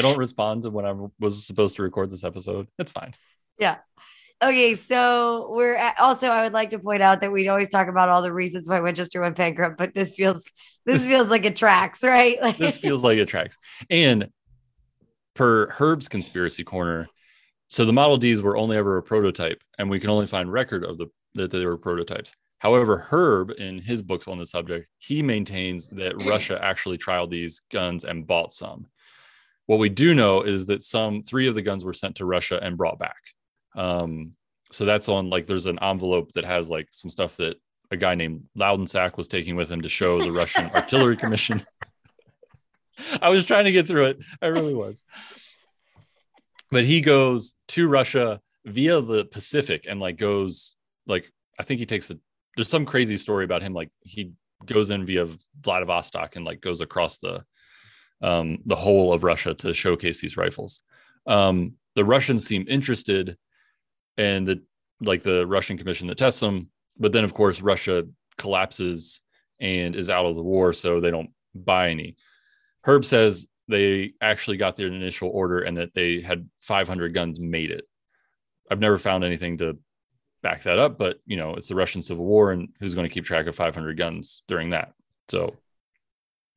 don't 0.01 0.17
respond 0.17 0.63
to 0.63 0.71
when 0.71 0.85
I 0.85 0.95
was 1.19 1.45
supposed 1.45 1.75
to 1.75 1.83
record 1.83 2.09
this 2.09 2.23
episode. 2.23 2.67
It's 2.79 2.91
fine. 2.91 3.13
Yeah. 3.59 3.77
Okay, 4.41 4.73
so 4.75 5.53
we're 5.55 5.75
at, 5.75 5.99
also. 5.99 6.27
I 6.27 6.43
would 6.43 6.53
like 6.53 6.71
to 6.71 6.79
point 6.79 7.01
out 7.01 7.21
that 7.21 7.31
we 7.31 7.47
always 7.47 7.69
talk 7.69 7.87
about 7.87 8.09
all 8.09 8.21
the 8.21 8.33
reasons 8.33 8.67
why 8.67 8.81
Winchester 8.81 9.21
went 9.21 9.37
bankrupt, 9.37 9.77
but 9.77 9.93
this 9.93 10.13
feels 10.13 10.51
this 10.85 11.07
feels 11.07 11.29
like 11.29 11.45
it 11.45 11.55
tracks, 11.55 12.03
right? 12.03 12.41
Like, 12.41 12.57
this 12.57 12.77
feels 12.77 13.03
like 13.03 13.19
it 13.19 13.27
tracks. 13.27 13.57
And 13.89 14.29
per 15.33 15.69
Herb's 15.69 16.09
conspiracy 16.09 16.65
corner, 16.65 17.07
so 17.73 17.85
the 17.85 17.91
Model 17.91 18.17
Ds 18.17 18.41
were 18.41 18.55
only 18.55 18.77
ever 18.77 18.97
a 18.97 19.01
prototype, 19.01 19.63
and 19.79 19.89
we 19.89 19.99
can 19.99 20.11
only 20.11 20.27
find 20.27 20.53
record 20.53 20.83
of 20.83 20.99
the 20.99 21.07
that 21.33 21.49
they 21.49 21.65
were 21.65 21.75
prototypes. 21.75 22.31
However, 22.59 22.97
Herb, 22.97 23.49
in 23.57 23.79
his 23.79 24.03
books 24.03 24.27
on 24.27 24.37
the 24.37 24.45
subject, 24.45 24.87
he 24.99 25.23
maintains 25.23 25.87
that 25.89 26.15
Russia 26.27 26.63
actually 26.63 26.99
trialed 26.99 27.31
these 27.31 27.61
guns 27.71 28.03
and 28.03 28.27
bought 28.27 28.53
some. 28.53 28.85
What 29.65 29.79
we 29.79 29.89
do 29.89 30.13
know 30.13 30.43
is 30.43 30.67
that 30.67 30.83
some 30.83 31.23
three 31.23 31.47
of 31.47 31.55
the 31.55 31.63
guns 31.63 31.83
were 31.83 31.93
sent 31.93 32.17
to 32.17 32.25
Russia 32.25 32.59
and 32.61 32.77
brought 32.77 32.99
back. 32.99 33.17
Um, 33.75 34.33
so 34.71 34.85
that's 34.85 35.09
on 35.09 35.31
like 35.31 35.47
there's 35.47 35.65
an 35.65 35.79
envelope 35.81 36.31
that 36.33 36.45
has 36.45 36.69
like 36.69 36.89
some 36.91 37.09
stuff 37.09 37.37
that 37.37 37.57
a 37.89 37.97
guy 37.97 38.13
named 38.13 38.43
Loudensack 38.55 39.17
was 39.17 39.27
taking 39.27 39.55
with 39.55 39.71
him 39.71 39.81
to 39.81 39.89
show 39.89 40.21
the 40.21 40.31
Russian 40.31 40.69
Artillery 40.75 41.17
Commission. 41.17 41.63
I 43.19 43.29
was 43.29 43.47
trying 43.47 43.65
to 43.65 43.71
get 43.71 43.87
through 43.87 44.05
it. 44.05 44.19
I 44.43 44.45
really 44.45 44.75
was. 44.75 45.03
But 46.73 46.85
he 46.85 47.01
goes 47.01 47.53
to 47.69 47.87
Russia 47.87 48.41
via 48.65 48.99
the 48.99 49.25
Pacific 49.25 49.85
and 49.87 49.99
like 49.99 50.17
goes 50.17 50.75
like 51.05 51.31
I 51.59 51.63
think 51.63 51.79
he 51.79 51.85
takes 51.85 52.09
a 52.09 52.17
there's 52.55 52.69
some 52.69 52.85
crazy 52.85 53.17
story 53.17 53.45
about 53.45 53.61
him 53.61 53.73
like 53.73 53.89
he 54.01 54.33
goes 54.65 54.89
in 54.89 55.05
via 55.05 55.27
Vladivostok 55.61 56.35
and 56.35 56.45
like 56.45 56.61
goes 56.61 56.81
across 56.81 57.19
the 57.19 57.43
um, 58.23 58.59
the 58.65 58.75
whole 58.75 59.13
of 59.13 59.23
Russia 59.23 59.53
to 59.53 59.73
showcase 59.73 60.21
these 60.21 60.37
rifles. 60.37 60.81
Um, 61.27 61.73
the 61.95 62.05
Russians 62.05 62.47
seem 62.47 62.65
interested, 62.67 63.37
and 64.17 64.47
the 64.47 64.63
like 65.01 65.21
the 65.21 65.45
Russian 65.45 65.77
commission 65.77 66.07
that 66.07 66.17
tests 66.17 66.39
them, 66.39 66.69
but 66.97 67.11
then 67.11 67.23
of 67.23 67.33
course 67.33 67.61
Russia 67.61 68.05
collapses 68.37 69.21
and 69.59 69.95
is 69.95 70.09
out 70.09 70.25
of 70.25 70.35
the 70.35 70.43
war, 70.43 70.73
so 70.73 70.99
they 70.99 71.11
don't 71.11 71.31
buy 71.53 71.89
any. 71.89 72.15
Herb 72.83 73.05
says 73.05 73.45
they 73.67 74.13
actually 74.21 74.57
got 74.57 74.75
their 74.75 74.87
initial 74.87 75.29
order 75.29 75.59
and 75.59 75.77
that 75.77 75.93
they 75.93 76.21
had 76.21 76.49
500 76.61 77.13
guns 77.13 77.39
made 77.39 77.71
it. 77.71 77.87
I've 78.69 78.79
never 78.79 78.97
found 78.97 79.23
anything 79.23 79.57
to 79.59 79.77
back 80.41 80.63
that 80.63 80.77
up, 80.77 80.97
but 80.97 81.17
you 81.25 81.37
know, 81.37 81.55
it's 81.55 81.69
the 81.69 81.75
Russian 81.75 82.01
Civil 82.01 82.25
War, 82.25 82.51
and 82.51 82.69
who's 82.79 82.93
going 82.93 83.07
to 83.07 83.13
keep 83.13 83.25
track 83.25 83.47
of 83.47 83.55
500 83.55 83.97
guns 83.97 84.43
during 84.47 84.69
that? 84.69 84.93
So 85.29 85.55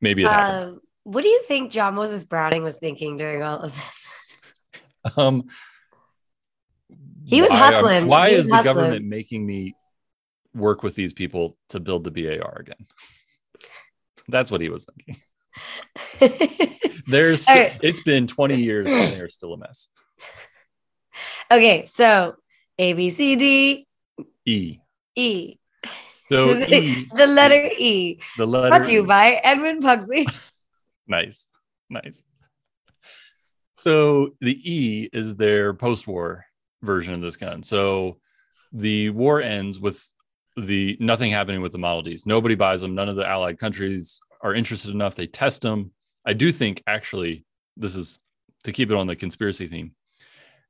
maybe 0.01 0.23
it 0.23 0.29
happened. 0.29 0.71
Um, 0.71 0.81
what 1.05 1.23
do 1.23 1.29
you 1.29 1.43
think 1.43 1.71
John 1.71 1.95
Moses 1.95 2.25
Browning 2.25 2.63
was 2.63 2.77
thinking 2.77 3.17
during 3.17 3.43
all 3.43 3.61
of 3.61 3.75
this? 3.75 5.17
um, 5.17 5.45
he 7.25 7.41
was 7.41 7.51
why, 7.51 7.57
hustling. 7.57 8.07
Why 8.07 8.31
was 8.31 8.47
is 8.47 8.53
hustling. 8.53 8.75
the 8.75 8.81
government 8.81 9.07
making 9.07 9.47
me 9.47 9.75
work 10.55 10.83
with 10.83 10.95
these 10.95 11.13
people 11.13 11.57
to 11.69 11.81
build 11.81 12.05
the 12.05 12.11
BAR 12.11 12.59
again? 12.61 12.87
That's 14.29 14.51
what 14.51 14.61
he 14.61 14.69
was 14.69 14.85
thinking. 14.85 15.23
There's 17.07 17.47
All 17.49 17.55
right. 17.57 17.79
it's 17.83 18.03
been 18.03 18.27
20 18.27 18.57
years 18.57 18.91
and 18.91 19.13
they're 19.13 19.29
still 19.29 19.55
a 19.55 19.59
mess. 19.59 19.89
Okay, 21.51 21.85
so 21.87 22.35
A 22.79 22.93
B 22.93 23.09
C 23.09 23.37
D 23.37 23.87
E. 24.45 24.79
E. 25.15 25.57
So 26.27 26.55
E, 26.69 27.09
the 27.15 27.27
letter 27.27 27.71
E. 27.79 28.19
the 28.37 28.47
letter 28.47 28.69
Brought 28.69 28.85
to 28.85 28.93
you 28.93 29.05
E. 29.05 29.07
by 29.07 29.41
Edwin 29.43 29.81
Pugsley. 29.81 30.27
Nice. 31.07 31.49
Nice. 31.89 32.21
So 33.77 34.31
the 34.41 34.59
E 34.71 35.09
is 35.13 35.37
their 35.37 35.73
post-war 35.73 36.45
version 36.83 37.15
of 37.15 37.21
this 37.21 37.37
gun. 37.37 37.63
So 37.63 38.19
the 38.73 39.11
war 39.11 39.41
ends 39.41 39.79
with 39.79 40.13
the 40.57 40.97
nothing 41.01 41.31
happening 41.31 41.61
with 41.63 41.73
the 41.73 41.79
Model 41.79 42.03
Ds. 42.03 42.27
Nobody 42.27 42.55
buys 42.57 42.81
them. 42.81 42.95
None 42.95 43.09
of 43.09 43.17
the 43.17 43.27
allied 43.29 43.59
countries 43.59 44.21
are 44.41 44.55
interested 44.55 44.93
enough. 44.93 45.15
They 45.15 45.27
test 45.27 45.63
them. 45.63 45.93
I 46.27 46.33
do 46.33 46.51
think 46.53 46.83
actually 46.87 47.45
this 47.77 47.95
is 47.95 48.21
to 48.65 48.73
keep 48.73 48.91
it 48.91 48.97
on 48.97 49.07
the 49.07 49.17
conspiracy 49.17 49.69
theme 49.69 49.93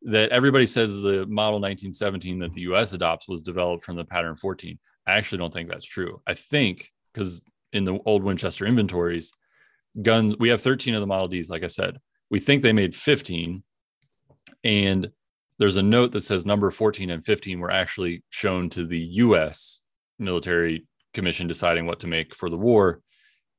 that 0.02 0.30
everybody 0.30 0.66
says 0.66 1.00
the 1.00 1.26
model 1.26 1.60
1917 1.60 2.38
that 2.38 2.52
the 2.52 2.62
US 2.62 2.92
adopts 2.92 3.28
was 3.28 3.42
developed 3.42 3.84
from 3.84 3.96
the 3.96 4.04
pattern 4.04 4.36
14. 4.36 4.78
I 5.06 5.14
actually 5.14 5.38
don't 5.38 5.52
think 5.52 5.70
that's 5.70 5.86
true. 5.86 6.20
I 6.26 6.34
think 6.34 6.90
because 7.12 7.40
in 7.72 7.84
the 7.84 7.98
old 8.04 8.22
Winchester 8.22 8.66
inventories, 8.66 9.32
guns, 10.00 10.36
we 10.38 10.48
have 10.50 10.60
13 10.60 10.94
of 10.94 11.00
the 11.00 11.06
Model 11.06 11.28
Ds, 11.28 11.50
like 11.50 11.64
I 11.64 11.68
said. 11.68 11.98
We 12.30 12.38
think 12.38 12.62
they 12.62 12.72
made 12.72 12.94
15. 12.94 13.62
And 14.64 15.10
there's 15.58 15.76
a 15.76 15.82
note 15.82 16.12
that 16.12 16.22
says 16.22 16.44
number 16.44 16.70
14 16.70 17.10
and 17.10 17.24
15 17.24 17.58
were 17.58 17.70
actually 17.70 18.22
shown 18.30 18.68
to 18.70 18.84
the 18.84 19.00
US 19.00 19.80
military 20.18 20.86
commission 21.14 21.46
deciding 21.48 21.86
what 21.86 22.00
to 22.00 22.06
make 22.06 22.34
for 22.34 22.50
the 22.50 22.58
war. 22.58 23.00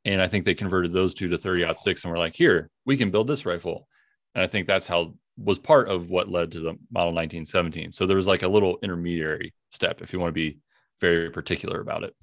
And 0.07 0.21
I 0.21 0.27
think 0.27 0.45
they 0.45 0.53
converted 0.53 0.93
those 0.93 1.13
two 1.13 1.27
to 1.27 1.37
30 1.37 1.73
six 1.75 2.03
and 2.03 2.11
we're 2.11 2.17
like, 2.17 2.33
here, 2.33 2.69
we 2.85 2.95
can 2.95 3.11
build 3.11 3.27
this 3.27 3.45
rifle. 3.45 3.89
And 4.33 4.41
I 4.41 4.47
think 4.47 4.65
that's 4.65 4.87
how 4.87 5.15
was 5.37 5.59
part 5.59 5.89
of 5.89 6.09
what 6.09 6.29
led 6.29 6.53
to 6.53 6.59
the 6.61 6.77
model 6.89 7.11
1917. 7.11 7.91
So 7.91 8.05
there 8.05 8.15
was 8.15 8.25
like 8.25 8.41
a 8.41 8.47
little 8.47 8.79
intermediary 8.81 9.53
step 9.69 10.01
if 10.01 10.13
you 10.13 10.19
want 10.19 10.29
to 10.29 10.33
be 10.33 10.59
very 11.01 11.29
particular 11.29 11.81
about 11.81 12.05
it. 12.05 12.15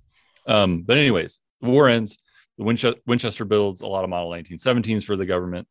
Um, 0.47 0.83
but 0.83 0.97
anyways, 0.97 1.39
the 1.61 1.69
war 1.69 1.89
ends. 1.91 2.17
The 2.57 2.65
Winchester, 2.65 3.01
Winchester 3.07 3.45
builds 3.45 3.83
a 3.83 3.87
lot 3.87 4.03
of 4.03 4.11
model 4.11 4.31
1917s 4.31 5.05
for 5.05 5.17
the 5.17 5.27
government. 5.27 5.69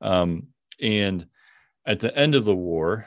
Um, 0.00 0.48
and 0.80 1.26
at 1.84 2.00
the 2.00 2.16
end 2.16 2.34
of 2.34 2.46
the 2.46 2.56
war, 2.56 3.06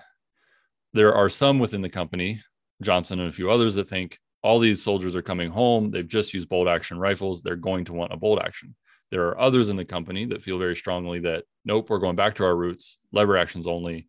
there 0.94 1.16
are 1.16 1.30
some 1.30 1.58
within 1.58 1.82
the 1.82 1.90
company, 1.90 2.42
Johnson 2.84 3.20
and 3.20 3.30
a 3.30 3.34
few 3.34 3.50
others, 3.50 3.76
that 3.76 3.90
think 3.90 4.20
all 4.44 4.60
these 4.60 4.84
soldiers 4.84 5.16
are 5.16 5.22
coming 5.22 5.50
home. 5.50 5.90
They've 5.90 6.08
just 6.08 6.34
used 6.34 6.50
bolt 6.50 6.68
action 6.68 7.00
rifles. 7.00 7.42
They're 7.42 7.56
going 7.56 7.86
to 7.86 7.94
want 7.94 8.14
a 8.14 8.18
bolt 8.18 8.42
action. 8.42 8.76
There 9.10 9.28
are 9.28 9.40
others 9.40 9.70
in 9.70 9.78
the 9.78 9.86
company 9.86 10.26
that 10.26 10.42
feel 10.42 10.58
very 10.58 10.76
strongly 10.76 11.20
that, 11.20 11.46
nope, 11.66 11.90
we're 11.90 12.00
going 12.00 12.16
back 12.16 12.34
to 12.36 12.46
our 12.46 12.56
roots, 12.56 12.98
lever 13.12 13.38
actions 13.38 13.68
only. 13.68 14.08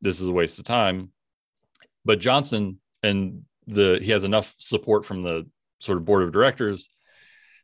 This 0.00 0.20
is 0.20 0.28
a 0.28 0.32
waste 0.32 0.58
of 0.58 0.64
time. 0.64 1.12
But 2.04 2.20
Johnson 2.20 2.80
and 3.02 3.42
the 3.66 3.98
he 4.02 4.10
has 4.10 4.24
enough 4.24 4.54
support 4.58 5.04
from 5.04 5.22
the 5.22 5.46
sort 5.78 5.98
of 5.98 6.04
board 6.04 6.22
of 6.22 6.32
directors 6.32 6.88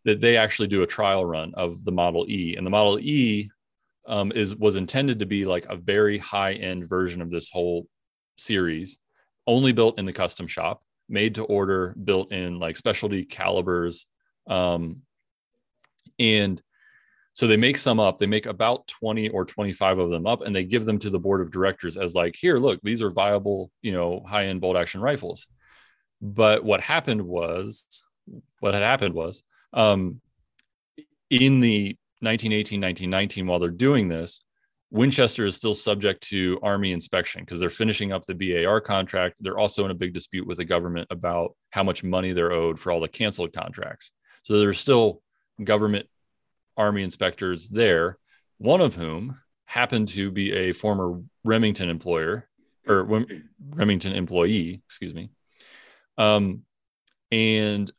that 0.04 0.20
they 0.20 0.36
actually 0.36 0.68
do 0.68 0.82
a 0.82 0.86
trial 0.86 1.24
run 1.24 1.52
of 1.54 1.82
the 1.84 1.92
Model 1.92 2.26
E, 2.28 2.54
and 2.56 2.64
the 2.64 2.70
Model 2.70 2.98
E 3.00 3.50
um, 4.06 4.30
is 4.32 4.54
was 4.54 4.76
intended 4.76 5.18
to 5.18 5.26
be 5.26 5.44
like 5.44 5.66
a 5.68 5.76
very 5.76 6.18
high 6.18 6.52
end 6.52 6.88
version 6.88 7.20
of 7.20 7.30
this 7.30 7.50
whole 7.50 7.88
series, 8.38 8.98
only 9.46 9.72
built 9.72 9.98
in 9.98 10.04
the 10.04 10.12
custom 10.12 10.46
shop, 10.46 10.82
made 11.08 11.36
to 11.36 11.44
order, 11.44 11.94
built 12.02 12.32
in 12.32 12.58
like 12.58 12.76
specialty 12.76 13.24
calibers, 13.24 14.06
um, 14.48 15.02
and 16.18 16.62
so 17.36 17.46
they 17.46 17.58
make 17.58 17.76
some 17.76 18.00
up. 18.00 18.18
They 18.18 18.26
make 18.26 18.46
about 18.46 18.86
20 18.86 19.28
or 19.28 19.44
25 19.44 19.98
of 19.98 20.08
them 20.08 20.26
up 20.26 20.40
and 20.40 20.56
they 20.56 20.64
give 20.64 20.86
them 20.86 20.98
to 21.00 21.10
the 21.10 21.18
board 21.18 21.42
of 21.42 21.50
directors 21.50 21.98
as 21.98 22.14
like, 22.14 22.34
here, 22.34 22.56
look, 22.56 22.80
these 22.82 23.02
are 23.02 23.10
viable, 23.10 23.70
you 23.82 23.92
know, 23.92 24.22
high-end 24.26 24.62
bolt 24.62 24.74
action 24.74 25.02
rifles. 25.02 25.46
But 26.22 26.64
what 26.64 26.80
happened 26.80 27.20
was 27.20 28.02
what 28.60 28.72
had 28.72 28.82
happened 28.82 29.12
was 29.12 29.42
um, 29.74 30.22
in 31.28 31.60
the 31.60 31.98
1918, 32.20 32.80
1919, 32.80 33.46
while 33.46 33.58
they're 33.58 33.68
doing 33.68 34.08
this, 34.08 34.42
Winchester 34.96 35.44
is 35.44 35.54
still 35.54 35.74
subject 35.74 36.22
to 36.28 36.58
Army 36.62 36.92
inspection 36.92 37.42
because 37.42 37.60
they're 37.60 37.68
finishing 37.68 38.12
up 38.12 38.24
the 38.24 38.34
BAR 38.34 38.80
contract. 38.80 39.36
They're 39.40 39.58
also 39.58 39.84
in 39.84 39.90
a 39.90 39.94
big 39.94 40.14
dispute 40.14 40.46
with 40.46 40.56
the 40.56 40.64
government 40.64 41.06
about 41.10 41.54
how 41.70 41.82
much 41.82 42.02
money 42.02 42.32
they're 42.32 42.52
owed 42.52 42.80
for 42.80 42.90
all 42.90 43.00
the 43.00 43.08
canceled 43.08 43.52
contracts. 43.52 44.10
So 44.42 44.58
there's 44.58 44.78
still 44.78 45.20
government 45.62 46.08
Army 46.78 47.02
inspectors 47.02 47.68
there, 47.68 48.18
one 48.56 48.80
of 48.80 48.94
whom 48.94 49.38
happened 49.66 50.08
to 50.08 50.30
be 50.30 50.52
a 50.52 50.72
former 50.72 51.20
Remington 51.44 51.90
employer 51.90 52.48
or 52.88 53.24
Remington 53.70 54.14
employee, 54.14 54.82
excuse 54.86 55.12
me. 55.12 55.30
Um, 56.16 56.62
and 57.30 57.90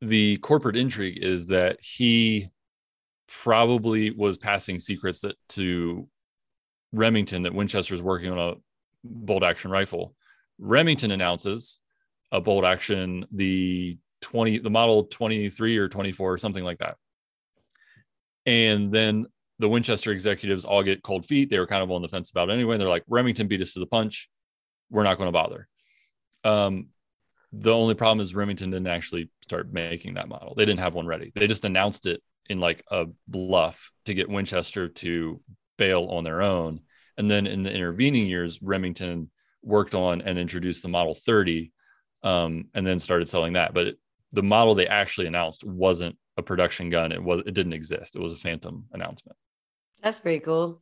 the 0.00 0.38
corporate 0.38 0.76
intrigue 0.76 1.18
is 1.22 1.46
that 1.46 1.80
he 1.82 2.48
probably 3.28 4.10
was 4.10 4.38
passing 4.38 4.78
secrets 4.78 5.20
that 5.20 5.36
to 5.50 6.08
Remington 6.92 7.42
that 7.42 7.54
Winchester 7.54 7.94
is 7.94 8.02
working 8.02 8.30
on 8.30 8.38
a 8.38 8.54
bolt 9.04 9.42
action 9.42 9.70
rifle. 9.70 10.14
Remington 10.58 11.10
announces 11.10 11.78
a 12.32 12.40
bolt 12.40 12.64
action, 12.64 13.26
the 13.32 13.98
20, 14.22 14.58
the 14.58 14.70
model 14.70 15.04
23 15.04 15.78
or 15.78 15.88
24 15.88 16.32
or 16.32 16.38
something 16.38 16.64
like 16.64 16.78
that. 16.78 16.96
And 18.46 18.92
then 18.92 19.26
the 19.58 19.68
Winchester 19.68 20.12
executives 20.12 20.64
all 20.64 20.82
get 20.82 21.02
cold 21.02 21.26
feet. 21.26 21.50
They 21.50 21.58
were 21.58 21.66
kind 21.66 21.82
of 21.82 21.90
on 21.90 22.02
the 22.02 22.08
fence 22.08 22.30
about 22.30 22.50
it 22.50 22.54
anyway. 22.54 22.78
They're 22.78 22.88
like, 22.88 23.04
Remington 23.08 23.46
beat 23.46 23.60
us 23.60 23.74
to 23.74 23.80
the 23.80 23.86
punch. 23.86 24.28
We're 24.90 25.04
not 25.04 25.18
going 25.18 25.28
to 25.28 25.32
bother. 25.32 25.68
Um, 26.44 26.88
the 27.52 27.72
only 27.72 27.94
problem 27.94 28.20
is 28.20 28.34
Remington 28.34 28.70
didn't 28.70 28.86
actually 28.86 29.30
start 29.42 29.72
making 29.72 30.14
that 30.14 30.28
model. 30.28 30.54
They 30.54 30.64
didn't 30.64 30.80
have 30.80 30.94
one 30.94 31.06
ready. 31.06 31.32
They 31.34 31.46
just 31.46 31.64
announced 31.64 32.06
it 32.06 32.22
in 32.48 32.58
like 32.58 32.82
a 32.90 33.06
bluff 33.28 33.90
to 34.06 34.14
get 34.14 34.28
Winchester 34.28 34.88
to 34.88 35.40
bail 35.80 36.04
on 36.10 36.22
their 36.24 36.42
own. 36.42 36.80
And 37.16 37.30
then 37.30 37.46
in 37.46 37.62
the 37.64 37.72
intervening 37.74 38.26
years, 38.26 38.60
Remington 38.62 39.30
worked 39.62 39.94
on 39.94 40.20
and 40.22 40.38
introduced 40.38 40.82
the 40.82 40.88
Model 40.88 41.14
30 41.14 41.72
um, 42.22 42.66
and 42.74 42.86
then 42.86 42.98
started 43.00 43.28
selling 43.28 43.54
that. 43.54 43.74
But 43.74 43.86
it, 43.88 43.98
the 44.32 44.42
model 44.42 44.74
they 44.74 44.86
actually 44.86 45.26
announced 45.26 45.64
wasn't 45.64 46.16
a 46.36 46.42
production 46.42 46.88
gun. 46.90 47.12
It 47.12 47.22
was 47.22 47.40
it 47.46 47.54
didn't 47.54 47.72
exist. 47.72 48.14
It 48.14 48.22
was 48.22 48.32
a 48.32 48.36
phantom 48.36 48.84
announcement. 48.92 49.36
That's 50.02 50.18
pretty 50.18 50.40
cool. 50.40 50.80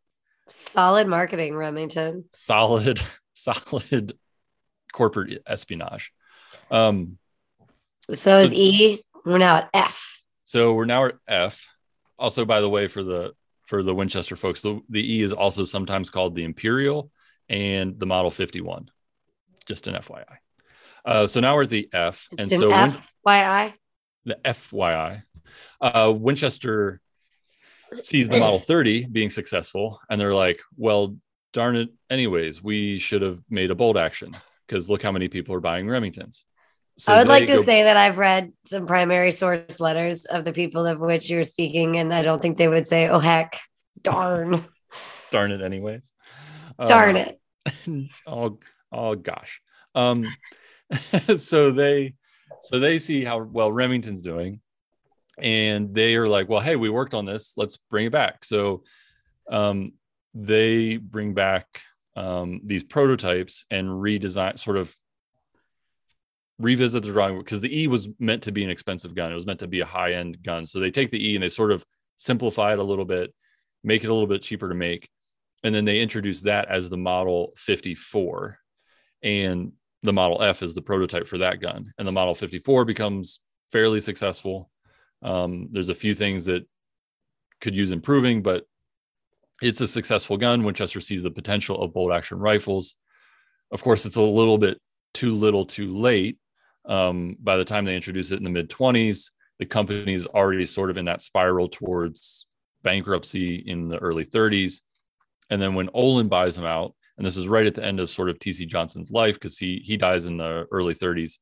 Solid 0.48 1.06
marketing, 1.08 1.54
Remington. 1.56 2.24
Solid, 2.32 3.00
solid 3.34 4.12
corporate 4.92 5.42
espionage. 5.46 6.12
Um, 6.70 7.18
So 8.14 8.38
is 8.40 8.52
E. 8.52 9.02
We're 9.24 9.38
now 9.38 9.56
at 9.56 9.70
F. 9.74 10.22
so 10.44 10.72
we're 10.74 10.86
now 10.86 11.06
at 11.06 11.14
F. 11.26 11.66
Also, 12.18 12.44
by 12.44 12.60
the 12.60 12.68
way, 12.68 12.88
for 12.88 13.02
the 13.02 13.32
for 13.68 13.82
the 13.82 13.94
Winchester 13.94 14.34
folks, 14.34 14.62
the, 14.62 14.80
the 14.88 15.16
E 15.18 15.22
is 15.22 15.32
also 15.32 15.62
sometimes 15.62 16.08
called 16.08 16.34
the 16.34 16.42
Imperial 16.44 17.10
and 17.50 17.98
the 17.98 18.06
Model 18.06 18.30
51. 18.30 18.90
Just 19.66 19.86
an 19.86 19.94
FYI. 19.94 20.24
Uh, 21.04 21.26
so 21.26 21.38
now 21.40 21.54
we're 21.54 21.64
at 21.64 21.68
the 21.68 21.86
F, 21.92 22.26
It's 22.32 22.40
and 22.40 22.50
an 22.52 22.58
so 22.58 22.68
Win- 22.70 22.96
FYI. 23.26 23.74
the 24.24 24.38
FYI, 24.42 25.22
uh, 25.82 26.12
Winchester 26.16 27.00
sees 28.00 28.28
the 28.30 28.38
Model 28.38 28.58
30 28.58 29.04
being 29.06 29.28
successful, 29.28 30.00
and 30.08 30.18
they're 30.20 30.34
like, 30.34 30.60
"Well, 30.76 31.16
darn 31.52 31.76
it! 31.76 31.90
Anyways, 32.10 32.62
we 32.62 32.96
should 32.98 33.20
have 33.22 33.40
made 33.50 33.70
a 33.70 33.74
bold 33.74 33.96
action 33.98 34.34
because 34.66 34.88
look 34.90 35.02
how 35.02 35.12
many 35.12 35.28
people 35.28 35.54
are 35.54 35.60
buying 35.60 35.86
Remingtons." 35.86 36.44
So 36.98 37.12
I 37.12 37.18
would 37.18 37.28
like 37.28 37.46
to 37.46 37.56
go- 37.56 37.62
say 37.62 37.84
that 37.84 37.96
I've 37.96 38.18
read 38.18 38.52
some 38.66 38.86
primary 38.86 39.30
source 39.30 39.78
letters 39.78 40.24
of 40.24 40.44
the 40.44 40.52
people 40.52 40.84
of 40.84 40.98
which 40.98 41.30
you're 41.30 41.44
speaking, 41.44 41.96
and 41.96 42.12
I 42.12 42.22
don't 42.22 42.42
think 42.42 42.58
they 42.58 42.66
would 42.68 42.86
say, 42.86 43.08
"Oh 43.08 43.20
heck, 43.20 43.58
darn, 44.02 44.66
"Darn 45.30 45.52
it!" 45.52 45.62
Anyways, 45.62 46.12
darn 46.86 47.16
Um, 47.16 47.22
it." 47.22 48.10
oh, 48.26 48.58
oh 48.90 49.14
gosh. 49.14 49.60
Um, 49.94 50.26
so 51.36 51.70
they, 51.70 52.14
so 52.62 52.80
they 52.80 52.98
see 52.98 53.24
how 53.24 53.42
well 53.42 53.70
Remington's 53.70 54.20
doing, 54.20 54.60
and 55.38 55.94
they 55.94 56.16
are 56.16 56.26
like, 56.28 56.48
well, 56.48 56.60
hey, 56.60 56.74
we 56.76 56.88
worked 56.88 57.14
on 57.14 57.24
this. 57.24 57.54
Let's 57.56 57.76
bring 57.76 58.06
it 58.06 58.12
back. 58.12 58.44
So, 58.44 58.82
um, 59.48 59.92
they 60.34 60.96
bring 60.96 61.32
back 61.34 61.80
um, 62.16 62.60
these 62.64 62.82
prototypes 62.82 63.64
and 63.70 63.88
redesign, 63.88 64.58
sort 64.58 64.76
of 64.76 64.92
revisit 66.58 67.02
the 67.02 67.12
drawing 67.12 67.38
because 67.38 67.60
the 67.60 67.82
E 67.82 67.86
was 67.86 68.08
meant 68.18 68.42
to 68.42 68.52
be 68.52 68.64
an 68.64 68.70
expensive 68.70 69.14
gun. 69.14 69.30
It 69.30 69.36
was 69.36 69.46
meant 69.46 69.60
to 69.60 69.68
be 69.68 69.80
a 69.80 69.86
high 69.86 70.14
end 70.14 70.42
gun. 70.42 70.66
So 70.66 70.80
they 70.80 70.90
take 70.90 71.10
the 71.10 71.30
E 71.30 71.36
and 71.36 71.42
they 71.42 71.48
sort 71.48 71.70
of 71.70 71.84
simplify 72.16 72.72
it 72.72 72.78
a 72.78 72.84
little 72.84 73.04
bit, 73.04 73.32
make 73.84 74.04
it 74.04 74.08
a 74.08 74.12
little 74.12 74.26
bit 74.26 74.42
cheaper 74.42 74.68
to 74.68 74.74
make. 74.74 75.08
And 75.62 75.74
then 75.74 75.84
they 75.84 76.00
introduce 76.00 76.42
that 76.42 76.68
as 76.68 76.90
the 76.90 76.96
Model 76.96 77.52
54. 77.56 78.58
And 79.22 79.72
the 80.02 80.12
Model 80.12 80.42
F 80.42 80.62
is 80.62 80.74
the 80.74 80.82
prototype 80.82 81.26
for 81.26 81.38
that 81.38 81.60
gun. 81.60 81.92
And 81.98 82.06
the 82.06 82.12
Model 82.12 82.34
54 82.34 82.84
becomes 82.84 83.40
fairly 83.72 84.00
successful. 84.00 84.70
Um, 85.22 85.68
there's 85.72 85.88
a 85.88 85.94
few 85.94 86.14
things 86.14 86.44
that 86.46 86.66
could 87.60 87.76
use 87.76 87.90
improving, 87.90 88.42
but 88.42 88.64
it's 89.60 89.80
a 89.80 89.88
successful 89.88 90.36
gun. 90.36 90.62
Winchester 90.62 91.00
sees 91.00 91.24
the 91.24 91.30
potential 91.30 91.82
of 91.82 91.92
bolt 91.92 92.12
action 92.12 92.38
rifles. 92.38 92.94
Of 93.72 93.82
course, 93.82 94.06
it's 94.06 94.16
a 94.16 94.22
little 94.22 94.58
bit 94.58 94.78
too 95.14 95.34
little, 95.34 95.64
too 95.64 95.96
late. 95.96 96.38
Um, 96.88 97.36
by 97.40 97.56
the 97.56 97.64
time 97.64 97.84
they 97.84 97.94
introduce 97.94 98.32
it 98.32 98.38
in 98.38 98.44
the 98.44 98.50
mid 98.50 98.70
20s, 98.70 99.30
the 99.58 99.66
company 99.66 100.14
is 100.14 100.26
already 100.26 100.64
sort 100.64 100.90
of 100.90 100.98
in 100.98 101.04
that 101.04 101.22
spiral 101.22 101.68
towards 101.68 102.46
bankruptcy 102.82 103.56
in 103.56 103.88
the 103.88 103.98
early 103.98 104.24
30s. 104.24 104.80
And 105.50 105.60
then 105.60 105.74
when 105.74 105.90
Olin 105.92 106.28
buys 106.28 106.56
them 106.56 106.64
out, 106.64 106.94
and 107.16 107.26
this 107.26 107.36
is 107.36 107.48
right 107.48 107.66
at 107.66 107.74
the 107.74 107.84
end 107.84 108.00
of 108.00 108.08
sort 108.08 108.28
of 108.30 108.38
TC 108.38 108.66
Johnson's 108.68 109.10
life 109.10 109.34
because 109.34 109.58
he 109.58 109.82
he 109.84 109.96
dies 109.96 110.24
in 110.24 110.36
the 110.36 110.66
early 110.70 110.94
30s. 110.94 111.38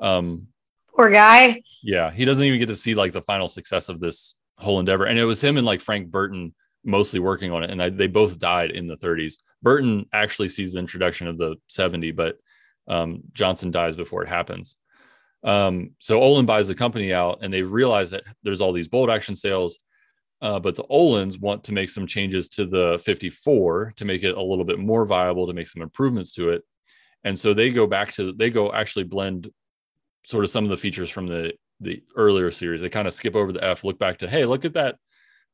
Um, 0.00 0.48
Poor 0.94 1.10
guy. 1.10 1.62
Yeah, 1.82 2.10
he 2.10 2.24
doesn't 2.24 2.44
even 2.44 2.58
get 2.58 2.66
to 2.66 2.76
see 2.76 2.94
like 2.94 3.12
the 3.12 3.22
final 3.22 3.48
success 3.48 3.88
of 3.88 4.00
this 4.00 4.34
whole 4.58 4.80
endeavor. 4.80 5.06
And 5.06 5.18
it 5.18 5.24
was 5.24 5.42
him 5.42 5.56
and 5.56 5.64
like 5.64 5.80
Frank 5.80 6.10
Burton 6.10 6.54
mostly 6.84 7.20
working 7.20 7.52
on 7.52 7.62
it, 7.62 7.70
and 7.70 7.82
I, 7.82 7.90
they 7.90 8.08
both 8.08 8.38
died 8.38 8.72
in 8.72 8.88
the 8.88 8.96
30s. 8.96 9.34
Burton 9.62 10.06
actually 10.12 10.48
sees 10.48 10.72
the 10.72 10.80
introduction 10.80 11.28
of 11.28 11.38
the 11.38 11.56
70, 11.68 12.10
but 12.12 12.38
um, 12.88 13.22
Johnson 13.32 13.70
dies 13.70 13.94
before 13.94 14.22
it 14.22 14.28
happens. 14.28 14.76
Um, 15.44 15.90
so 15.98 16.20
Olin 16.20 16.46
buys 16.46 16.68
the 16.68 16.74
company 16.74 17.12
out, 17.12 17.38
and 17.42 17.52
they 17.52 17.62
realize 17.62 18.10
that 18.10 18.24
there's 18.42 18.60
all 18.60 18.72
these 18.72 18.88
bolt 18.88 19.10
action 19.10 19.34
sales, 19.34 19.78
uh, 20.40 20.58
but 20.58 20.74
the 20.74 20.84
Olins 20.84 21.40
want 21.40 21.64
to 21.64 21.72
make 21.72 21.88
some 21.88 22.06
changes 22.06 22.48
to 22.48 22.66
the 22.66 23.00
54 23.04 23.94
to 23.96 24.04
make 24.04 24.22
it 24.22 24.36
a 24.36 24.42
little 24.42 24.64
bit 24.64 24.78
more 24.78 25.04
viable, 25.04 25.46
to 25.46 25.52
make 25.52 25.68
some 25.68 25.82
improvements 25.82 26.32
to 26.32 26.50
it. 26.50 26.62
And 27.24 27.38
so 27.38 27.54
they 27.54 27.70
go 27.70 27.86
back 27.86 28.12
to 28.14 28.32
they 28.32 28.50
go 28.50 28.72
actually 28.72 29.04
blend 29.04 29.50
sort 30.24 30.44
of 30.44 30.50
some 30.50 30.64
of 30.64 30.70
the 30.70 30.76
features 30.76 31.10
from 31.10 31.26
the 31.26 31.54
the 31.80 32.02
earlier 32.16 32.50
series. 32.50 32.80
They 32.80 32.88
kind 32.88 33.08
of 33.08 33.14
skip 33.14 33.36
over 33.36 33.52
the 33.52 33.62
F, 33.62 33.84
look 33.84 33.98
back 33.98 34.18
to 34.18 34.28
hey, 34.28 34.44
look 34.44 34.64
at 34.64 34.74
that 34.74 34.96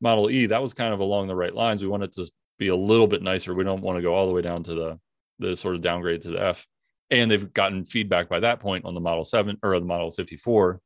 Model 0.01 0.29
E. 0.29 0.47
That 0.47 0.61
was 0.61 0.73
kind 0.73 0.93
of 0.93 0.99
along 0.99 1.27
the 1.27 1.35
right 1.35 1.53
lines. 1.53 1.81
We 1.81 1.87
want 1.87 2.03
it 2.03 2.13
to 2.13 2.29
be 2.57 2.69
a 2.69 2.75
little 2.75 3.07
bit 3.07 3.21
nicer. 3.21 3.53
We 3.53 3.63
don't 3.63 3.81
want 3.81 3.97
to 3.97 4.01
go 4.01 4.13
all 4.13 4.27
the 4.27 4.33
way 4.33 4.41
down 4.41 4.63
to 4.63 4.73
the 4.73 4.99
the 5.39 5.55
sort 5.55 5.75
of 5.75 5.81
downgrade 5.81 6.21
to 6.21 6.29
the 6.29 6.41
F. 6.41 6.65
And 7.11 7.29
they've 7.29 7.51
gotten 7.53 7.85
feedback 7.85 8.29
by 8.29 8.39
that 8.41 8.59
point 8.59 8.85
on 8.85 8.93
the 8.93 8.99
Model 8.99 9.23
7 9.23 9.57
or 9.63 9.79
the 9.79 9.85
Model 9.85 10.11
54 10.11 10.79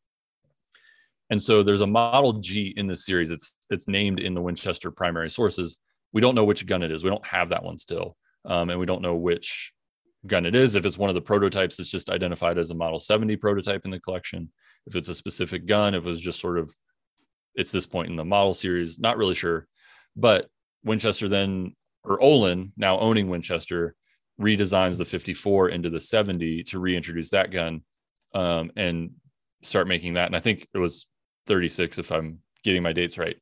and 1.34 1.42
so 1.42 1.64
there's 1.64 1.82
a 1.82 1.88
Model 1.88 2.34
G 2.34 2.76
in 2.78 2.86
this 2.86 3.06
series. 3.08 3.32
It's 3.32 3.56
it's 3.72 3.88
named 3.88 4.20
in 4.20 4.36
the 4.36 4.42
Winchester 4.42 4.92
primary 4.92 5.32
sources. 5.32 5.80
We 6.12 6.22
don't 6.22 6.36
know 6.36 6.44
which 6.44 6.66
gun 6.66 6.84
it 6.84 6.92
is. 6.92 7.04
We 7.04 7.10
don't 7.10 7.26
have 7.26 7.50
that 7.50 7.64
one 7.64 7.80
still, 7.80 8.18
um, 8.46 8.70
and 8.70 8.80
we 8.80 8.86
don't 8.86 9.02
know 9.02 9.16
which 9.16 9.74
gun 10.28 10.46
it 10.46 10.54
is. 10.54 10.76
If 10.76 10.86
it's 10.86 10.98
one 10.98 11.10
of 11.10 11.16
the 11.16 11.22
prototypes 11.22 11.78
that's 11.78 11.90
just 11.90 12.12
identified 12.12 12.60
as 12.60 12.70
a 12.70 12.76
Model 12.76 13.00
70 13.00 13.36
prototype 13.38 13.84
in 13.84 13.90
the 13.90 14.00
collection, 14.00 14.52
if 14.86 14.96
it's 14.96 15.10
a 15.10 15.16
specific 15.16 15.66
gun, 15.66 15.96
if 15.96 16.06
it 16.06 16.08
was 16.08 16.20
just 16.22 16.40
sort 16.40 16.60
of 16.60 16.72
it's 17.56 17.72
this 17.72 17.88
point 17.88 18.12
in 18.12 18.16
the 18.16 18.24
model 18.24 18.54
series, 18.54 19.00
not 19.00 19.18
really 19.18 19.34
sure. 19.34 19.68
But 20.16 20.48
Winchester 20.84 21.28
then 21.30 21.76
or 22.04 22.22
Olin 22.22 22.74
now 22.78 23.00
owning 23.00 23.28
Winchester 23.28 23.96
redesigns 24.42 24.98
the 24.98 25.06
54 25.06 25.70
into 25.70 25.90
the 25.90 26.00
70 26.00 26.64
to 26.64 26.80
reintroduce 26.80 27.30
that 27.30 27.52
gun 27.52 27.82
um, 28.34 28.72
and 28.76 29.12
start 29.62 29.88
making 29.88 30.14
that. 30.14 30.28
And 30.28 30.36
I 30.36 30.40
think 30.40 30.68
it 30.74 30.78
was 30.78 31.08
36 31.48 32.00
if 32.00 32.12
I'm 32.12 32.40
getting 32.64 32.84
my 32.84 32.94
dates 32.94 33.18
right. 33.18 33.38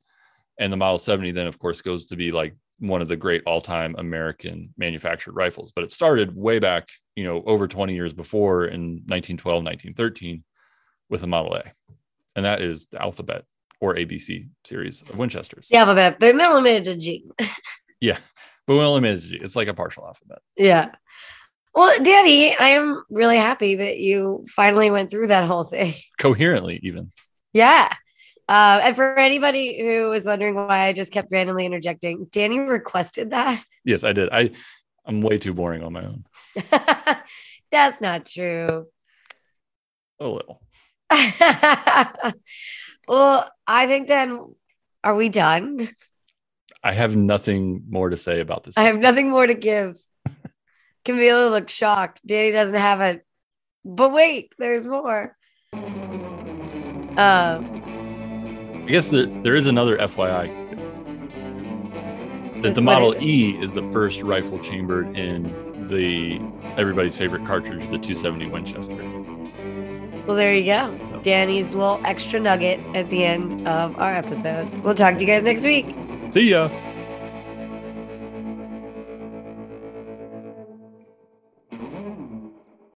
And 0.60 0.72
the 0.72 0.78
Model 0.78 1.00
70 1.00 1.32
then, 1.32 1.48
of 1.48 1.60
course, 1.60 1.82
goes 1.82 2.06
to 2.08 2.16
be 2.16 2.32
like 2.32 2.56
one 2.80 3.02
of 3.02 3.08
the 3.08 3.16
great 3.16 3.44
all-time 3.46 3.96
American 3.98 4.74
manufactured 4.78 5.34
rifles. 5.34 5.72
But 5.72 5.84
it 5.84 5.92
started 5.92 6.36
way 6.36 6.60
back, 6.60 6.90
you 7.16 7.24
know, 7.24 7.44
over 7.46 7.68
20 7.68 7.94
years 7.94 8.14
before 8.14 8.66
in 8.66 9.04
1912, 9.08 9.64
1913 9.64 10.44
with 11.10 11.24
a 11.24 11.28
Model 11.28 11.56
A. 11.56 11.64
And 12.36 12.46
that 12.46 12.62
is 12.62 12.88
the 12.88 13.02
Alphabet 13.02 13.46
or 13.80 13.96
ABC 13.96 14.48
series 14.64 15.02
of 15.02 15.18
Winchesters. 15.18 15.68
The 15.70 15.78
alphabet, 15.78 16.18
but 16.20 16.36
we 16.36 16.42
only 16.42 16.62
made 16.62 16.88
it 16.88 16.92
to 16.92 16.98
G. 16.98 17.26
yeah. 18.00 18.18
But 18.68 18.76
we 18.76 18.82
only 18.82 19.16
G. 19.16 19.38
It's 19.42 19.56
like 19.56 19.68
a 19.68 19.74
partial 19.74 20.06
alphabet. 20.06 20.40
Yeah. 20.56 20.92
Well, 21.74 22.04
Danny, 22.04 22.56
I 22.56 22.70
am 22.70 23.04
really 23.10 23.38
happy 23.38 23.76
that 23.76 23.98
you 23.98 24.46
finally 24.50 24.92
went 24.92 25.10
through 25.10 25.28
that 25.28 25.46
whole 25.46 25.64
thing 25.64 25.94
coherently, 26.20 26.80
even. 26.84 27.12
Yeah. 27.54 27.94
Uh, 28.50 28.82
and 28.84 28.96
for 28.96 29.18
anybody 29.18 29.82
who 29.82 30.10
was 30.10 30.26
wondering 30.26 30.56
why 30.56 30.88
I 30.88 30.94
just 30.94 31.12
kept 31.12 31.32
randomly 31.32 31.66
interjecting, 31.66 32.28
Danny 32.32 32.60
requested 32.60 33.30
that. 33.32 33.64
Yes, 33.86 34.04
I 34.04 34.12
did. 34.12 34.30
I 34.30 34.52
I'm 35.06 35.22
way 35.22 35.38
too 35.38 35.54
boring 35.54 35.84
on 35.84 35.94
my 35.94 36.04
own. 36.04 36.26
That's 37.72 38.02
not 38.02 38.26
true. 38.26 38.88
A 40.20 40.28
little. 40.28 40.62
well, 43.08 43.50
I 43.66 43.88
think 43.88 44.08
then 44.08 44.54
are 45.04 45.16
we 45.16 45.30
done? 45.30 45.90
I 46.84 46.94
have 46.94 47.16
nothing 47.16 47.84
more 47.90 48.10
to 48.10 48.18
say 48.18 48.40
about 48.40 48.64
this. 48.64 48.78
I 48.78 48.84
have 48.84 48.98
nothing 48.98 49.30
more 49.30 49.46
to 49.46 49.54
give. 49.54 50.00
Camila 51.06 51.52
looks 51.52 51.74
shocked. 51.74 52.26
Danny 52.26 52.52
doesn't 52.52 52.76
have 52.76 53.02
it. 53.02 53.26
But 53.86 54.12
wait, 54.12 54.54
there's 54.58 54.88
more. 54.88 55.36
Um, 55.74 57.14
I 57.18 58.86
guess 58.88 59.10
there, 59.10 59.26
there 59.26 59.56
is 59.56 59.68
another 59.68 59.98
FYI 59.98 60.60
that 62.64 62.76
the 62.76 62.82
Model 62.82 63.16
E 63.22 63.58
is 63.60 63.74
the 63.74 63.90
first 63.92 64.22
rifle 64.22 64.60
chambered 64.60 65.18
in 65.18 65.88
the 65.88 66.40
everybody's 66.80 67.16
favorite 67.16 67.46
cartridge, 67.46 67.82
the 67.90 67.98
270 67.98 68.48
Winchester. 68.48 68.96
Well, 70.28 70.38
there 70.38 70.54
you 70.54 70.66
go. 70.66 71.20
Danny's 71.24 71.74
little 71.74 72.00
extra 72.06 72.40
nugget 72.40 72.80
at 72.96 73.10
the 73.10 73.24
end 73.24 73.68
of 73.68 73.98
our 73.98 74.14
episode. 74.14 74.72
We'll 74.84 74.96
talk 74.96 75.16
to 75.16 75.22
you 75.22 75.28
guys 75.28 75.44
next 75.44 75.64
week. 75.64 75.96
See 76.32 76.50
ya. 76.50 76.72